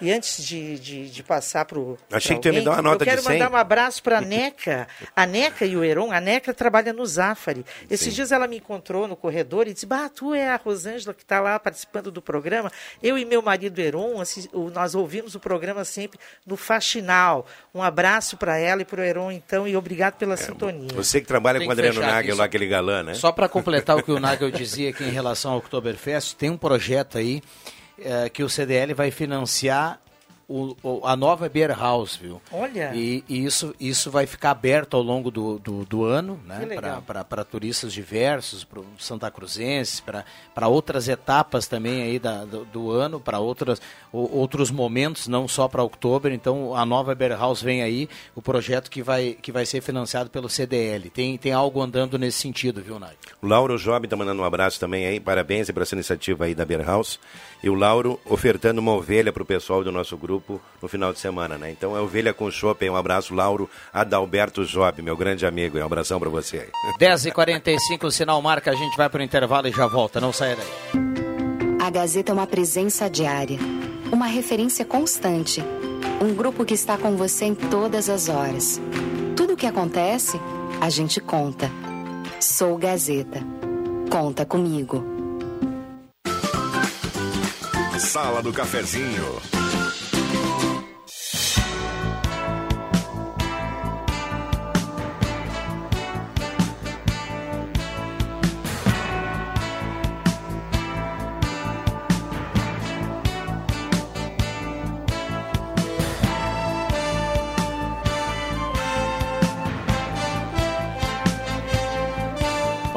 [0.00, 1.98] E antes de, de, de passar para o.
[2.10, 3.38] Achei que tu ia me dar uma nota Eu quero de 100.
[3.38, 4.88] mandar um abraço para a Neca.
[5.14, 6.10] A Neca e o Heron.
[6.12, 7.64] A Neca trabalha no Zafari.
[7.90, 11.22] Esses dias ela me encontrou no corredor e disse: Bah, tu é a Rosângela que
[11.22, 12.70] está lá participando do programa.
[13.02, 14.22] Eu e meu marido Heron,
[14.52, 17.46] o- nós ouvimos o programa sempre no Faxinal.
[17.74, 20.88] Um abraço para ela e para o Heron, então, e obrigado pela sintonia.
[20.94, 22.38] Você que trabalha Tem com o Adriano Nagel, isso.
[22.38, 23.14] lá, aquele galã, né?
[23.14, 26.56] Só para completar o que o Nagel dizia aqui em relação ao Oktoberfest, tem um
[26.56, 27.42] projeto aí
[28.02, 30.00] eh, que o CDL vai financiar
[30.52, 32.42] o- o- a nova Beer House, viu?
[32.50, 32.90] Olha.
[32.92, 36.64] E, e isso, isso vai ficar aberto ao longo do, do, do ano, né?
[36.64, 37.00] legal.
[37.02, 43.20] Para turistas diversos, para Santa Cruzenses, para outras etapas também aí da, do, do ano,
[43.20, 43.38] para
[44.12, 46.32] outros momentos, não só para outubro.
[46.32, 50.30] Então a nova Beer House vem aí, o projeto que vai, que vai ser financiado
[50.30, 51.10] pelo CDL.
[51.10, 53.16] Tem, tem algo andando nesse sentido, viu, Nagel?
[53.40, 56.64] O Lauro Job está mandando um abraço também aí, parabéns por essa iniciativa aí da
[56.64, 57.20] Beer House.
[57.62, 61.18] E o Lauro ofertando uma ovelha para o pessoal do nosso grupo no final de
[61.18, 61.70] semana, né?
[61.70, 66.18] Então é ovelha com chopp, um abraço, Lauro Adalberto Job, meu grande amigo, um abração
[66.18, 66.68] para você aí.
[66.98, 70.56] 10h45, o sinal marca, a gente vai para o intervalo e já volta, não saia
[70.56, 71.80] daí.
[71.80, 73.58] A Gazeta é uma presença diária,
[74.12, 75.62] uma referência constante,
[76.22, 78.80] um grupo que está com você em todas as horas.
[79.36, 80.40] Tudo o que acontece,
[80.80, 81.70] a gente conta.
[82.38, 83.40] Sou Gazeta.
[84.10, 85.19] Conta comigo.
[88.10, 89.59] Sala do Cafezinho.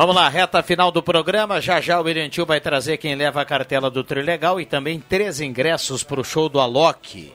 [0.06, 1.62] Vamos lá, reta final do programa.
[1.62, 5.00] Já já o William Tio vai trazer quem leva a cartela do Trilegal e também
[5.00, 7.32] três ingressos para o show do Alok.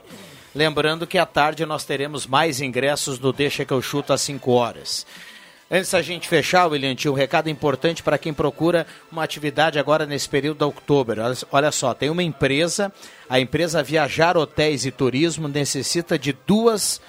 [0.53, 4.51] Lembrando que à tarde nós teremos mais ingressos no Deixa que eu chuto às 5
[4.51, 5.03] horas.
[5.71, 10.05] Antes da gente fechar, William Tio, um recado importante para quem procura uma atividade agora
[10.05, 11.23] nesse período de outubro.
[11.51, 12.93] Olha só, tem uma empresa,
[13.27, 17.01] a empresa Viajar Hotéis e Turismo necessita de duas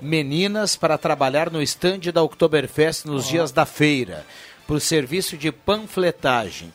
[0.00, 4.24] meninas para trabalhar no estande da Oktoberfest nos dias da feira
[4.68, 6.68] para o serviço de panfletagem.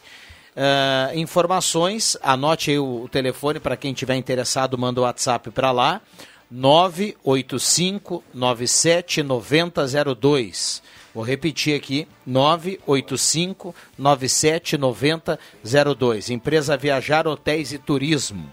[0.55, 5.71] Uh, informações, anote aí o, o telefone para quem tiver interessado, manda o WhatsApp para
[5.71, 6.01] lá,
[6.49, 10.81] 985 97 9002.
[11.13, 16.31] Vou repetir aqui, 985 97 9002.
[16.31, 18.51] Empresa Viajar Hotéis e Turismo.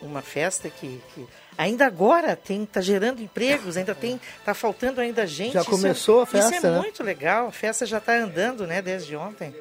[0.03, 1.26] Uma festa que, que
[1.57, 5.55] ainda agora tem tá gerando empregos, ainda tem tá faltando ainda gente.
[5.55, 6.78] Já começou isso, a festa, Isso é né?
[6.78, 9.55] muito legal, a festa já está andando, né, desde ontem.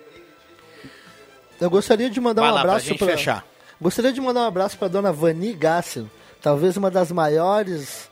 [1.62, 3.46] Eu gostaria de mandar Vai um lá, abraço gente pra- fechar.
[3.80, 6.12] Gostaria de mandar um abraço para dona Vani Gassen,
[6.42, 8.10] talvez uma das maiores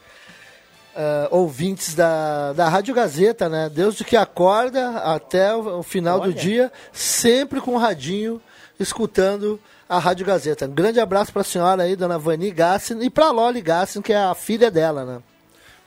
[0.95, 3.69] ah, ouvintes da, da Rádio Gazeta, né?
[3.69, 6.33] Desde que acorda até o, o final do Olha.
[6.33, 8.41] dia, sempre com o radinho,
[8.79, 10.65] escutando a Rádio Gazeta.
[10.65, 14.01] Um grande abraço para a senhora aí, dona Vani Gassen, e para a Loli Gassen,
[14.01, 15.21] que é a filha dela, né?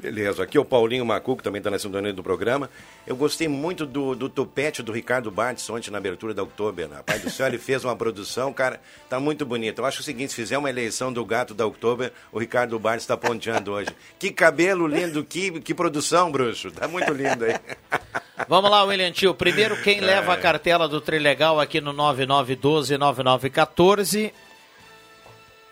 [0.04, 2.68] Beleza, aqui é o Paulinho Macu, que também está na sintonia do programa.
[3.06, 6.86] Eu gostei muito do, do topete do Ricardo Bartz ontem na abertura da Oktober.
[6.86, 7.00] Né?
[7.06, 8.78] Pai do céu, ele fez uma produção, cara,
[9.08, 9.78] tá muito bonito.
[9.78, 13.04] Eu acho o seguinte, se fizer uma eleição do gato da Oktober, o Ricardo Bartz
[13.04, 13.88] está ponteando hoje.
[14.18, 16.70] Que cabelo lindo, que, que produção, bruxo.
[16.70, 17.58] Tá muito lindo aí.
[18.46, 19.32] Vamos lá, William Tio.
[19.32, 24.34] Primeiro, quem leva a cartela do Trilegal aqui no 9912-9914.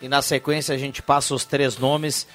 [0.01, 2.25] E na sequência a gente passa os três nomes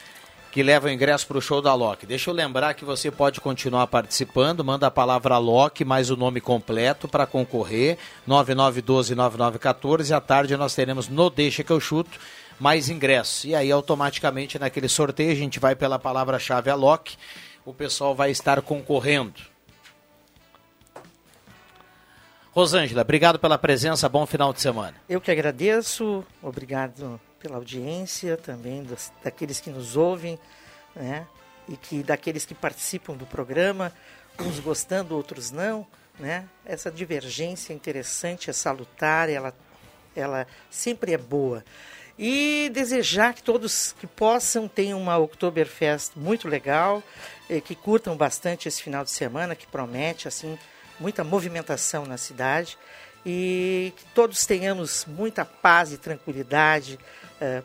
[0.50, 2.06] que levam o ingresso para o show da Loki.
[2.06, 4.64] Deixa eu lembrar que você pode continuar participando.
[4.64, 7.98] Manda a palavra Loki mais o nome completo para concorrer.
[8.26, 10.16] 9912-9914.
[10.16, 12.18] À tarde nós teremos no Deixa que eu chuto
[12.58, 13.44] mais ingressos.
[13.44, 17.16] E aí, automaticamente, naquele sorteio, a gente vai pela palavra-chave Alok.
[17.64, 19.40] O pessoal vai estar concorrendo.
[22.50, 24.94] Rosângela, obrigado pela presença, bom final de semana.
[25.08, 30.38] Eu que agradeço, obrigado pela audiência também, dos, daqueles que nos ouvem,
[30.94, 31.26] né?
[31.66, 33.92] E que daqueles que participam do programa,
[34.38, 35.86] uns gostando, outros não,
[36.18, 36.46] né?
[36.64, 39.54] Essa divergência é interessante, é salutar, ela,
[40.14, 41.64] ela sempre é boa.
[42.18, 47.02] E desejar que todos que possam tenham uma Oktoberfest muito legal,
[47.64, 50.58] que curtam bastante esse final de semana, que promete assim
[50.98, 52.76] muita movimentação na cidade
[53.24, 56.98] e que todos tenhamos muita paz e tranquilidade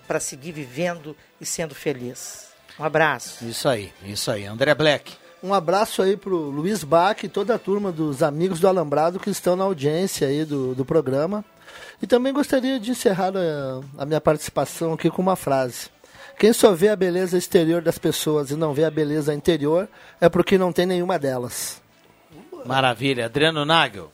[0.08, 2.48] para seguir vivendo e sendo feliz.
[2.80, 3.46] Um abraço.
[3.46, 4.46] Isso aí, isso aí.
[4.46, 5.14] André Black.
[5.44, 9.30] Um abraço aí pro Luiz Bach e toda a turma dos amigos do Alambrado que
[9.30, 11.44] estão na audiência aí do, do programa.
[12.02, 15.90] E também gostaria de encerrar a, a minha participação aqui com uma frase.
[16.40, 19.88] Quem só vê a beleza exterior das pessoas e não vê a beleza interior
[20.20, 21.82] é porque não tem nenhuma delas.
[22.66, 23.26] Maravilha.
[23.26, 24.12] Adriano Nagel.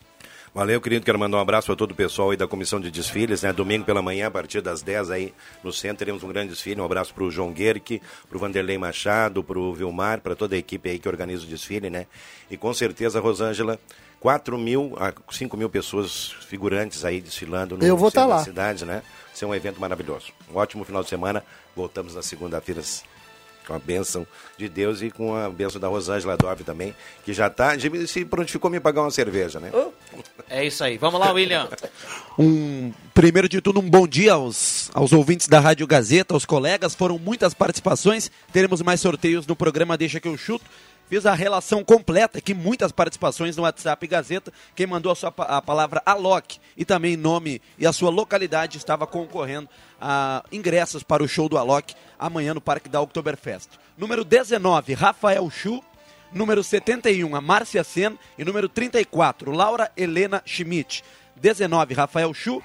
[0.53, 1.05] Valeu, querido.
[1.05, 3.53] Quero mandar um abraço para todo o pessoal aí da comissão de desfiles, né?
[3.53, 5.33] Domingo pela manhã, a partir das 10 aí
[5.63, 6.81] no centro, teremos um grande desfile.
[6.81, 10.55] Um abraço para o João Guerque, para o Vanderlei Machado, para o Vilmar, para toda
[10.55, 12.07] a equipe aí que organiza o desfile, né?
[12.49, 13.79] E com certeza, Rosângela,
[14.19, 18.35] 4 mil a 5 mil pessoas figurantes aí desfilando no Eu vou centro tá da
[18.37, 18.43] lá.
[18.43, 19.03] cidade, né?
[19.33, 20.33] Ser um evento maravilhoso.
[20.51, 21.43] Um ótimo final de semana.
[21.75, 22.81] Voltamos na segunda-feira
[23.69, 24.25] com a bênção
[24.57, 27.73] de Deus e com a bênção da Rosângela Dove também, que já tá,
[28.07, 29.71] se prontificou me pagar uma cerveja, né?
[30.49, 30.97] É isso aí.
[30.97, 31.69] Vamos lá, William.
[32.37, 36.95] Um, primeiro de tudo, um bom dia aos, aos ouvintes da Rádio Gazeta, aos colegas.
[36.95, 38.31] Foram muitas participações.
[38.51, 40.65] Teremos mais sorteios no programa Deixa que eu chuto.
[41.09, 44.53] Fiz a relação completa aqui, muitas participações no WhatsApp Gazeta.
[44.75, 49.07] Quem mandou a, sua, a palavra Alok e também nome e a sua localidade estava
[49.07, 49.67] concorrendo
[49.99, 53.69] a ingressos para o show do Alok amanhã no Parque da Oktoberfest.
[53.97, 55.83] Número 19, Rafael Chu.
[56.31, 58.15] Número 71, a Márcia Sen.
[58.37, 61.03] E número 34, Laura Helena Schmidt.
[61.35, 62.61] 19, Rafael Chu.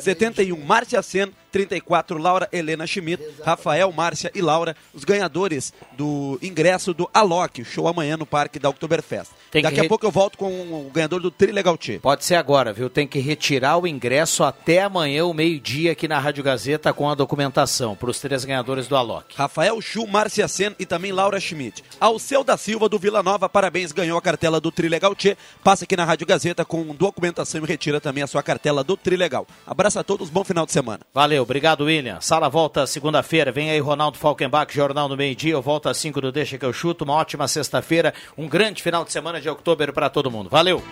[0.00, 6.92] 71 Márcia Sen, 34 Laura Helena Schmidt, Rafael, Márcia e Laura, os ganhadores do ingresso
[6.92, 9.30] do Alok, show amanhã no Parque da Oktoberfest.
[9.50, 11.98] Tem Daqui a re- pouco eu volto com o ganhador do Trilegal Tchê.
[11.98, 12.90] Pode ser agora, viu?
[12.90, 17.14] Tem que retirar o ingresso até amanhã, o meio-dia, aqui na Rádio Gazeta, com a
[17.14, 19.34] documentação para os três ganhadores do Alok.
[19.36, 21.82] Rafael Chu, Márcia Sen e também Laura Schmidt.
[21.98, 25.36] Alceu da Silva do Vila Nova, parabéns, ganhou a cartela do Trilegal Tchê.
[25.64, 29.46] Passa aqui na Rádio Gazeta com documentação e retira também a sua cartela do Trilegal.
[29.88, 31.00] Abraço a todos, bom final de semana.
[31.14, 32.20] Valeu, obrigado, William.
[32.20, 33.50] Sala volta segunda-feira.
[33.50, 35.54] Vem aí Ronaldo Falkenbach, Jornal do Meio Dia.
[35.54, 37.04] Eu volto às 5 do Deixa que eu chuto.
[37.04, 38.12] Uma ótima sexta-feira.
[38.36, 40.50] Um grande final de semana de outubro para todo mundo.
[40.50, 40.82] Valeu!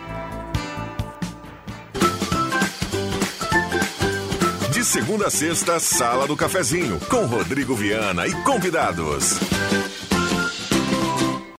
[4.73, 9.39] De segunda a sexta, Sala do Cafezinho, com Rodrigo Viana e convidados.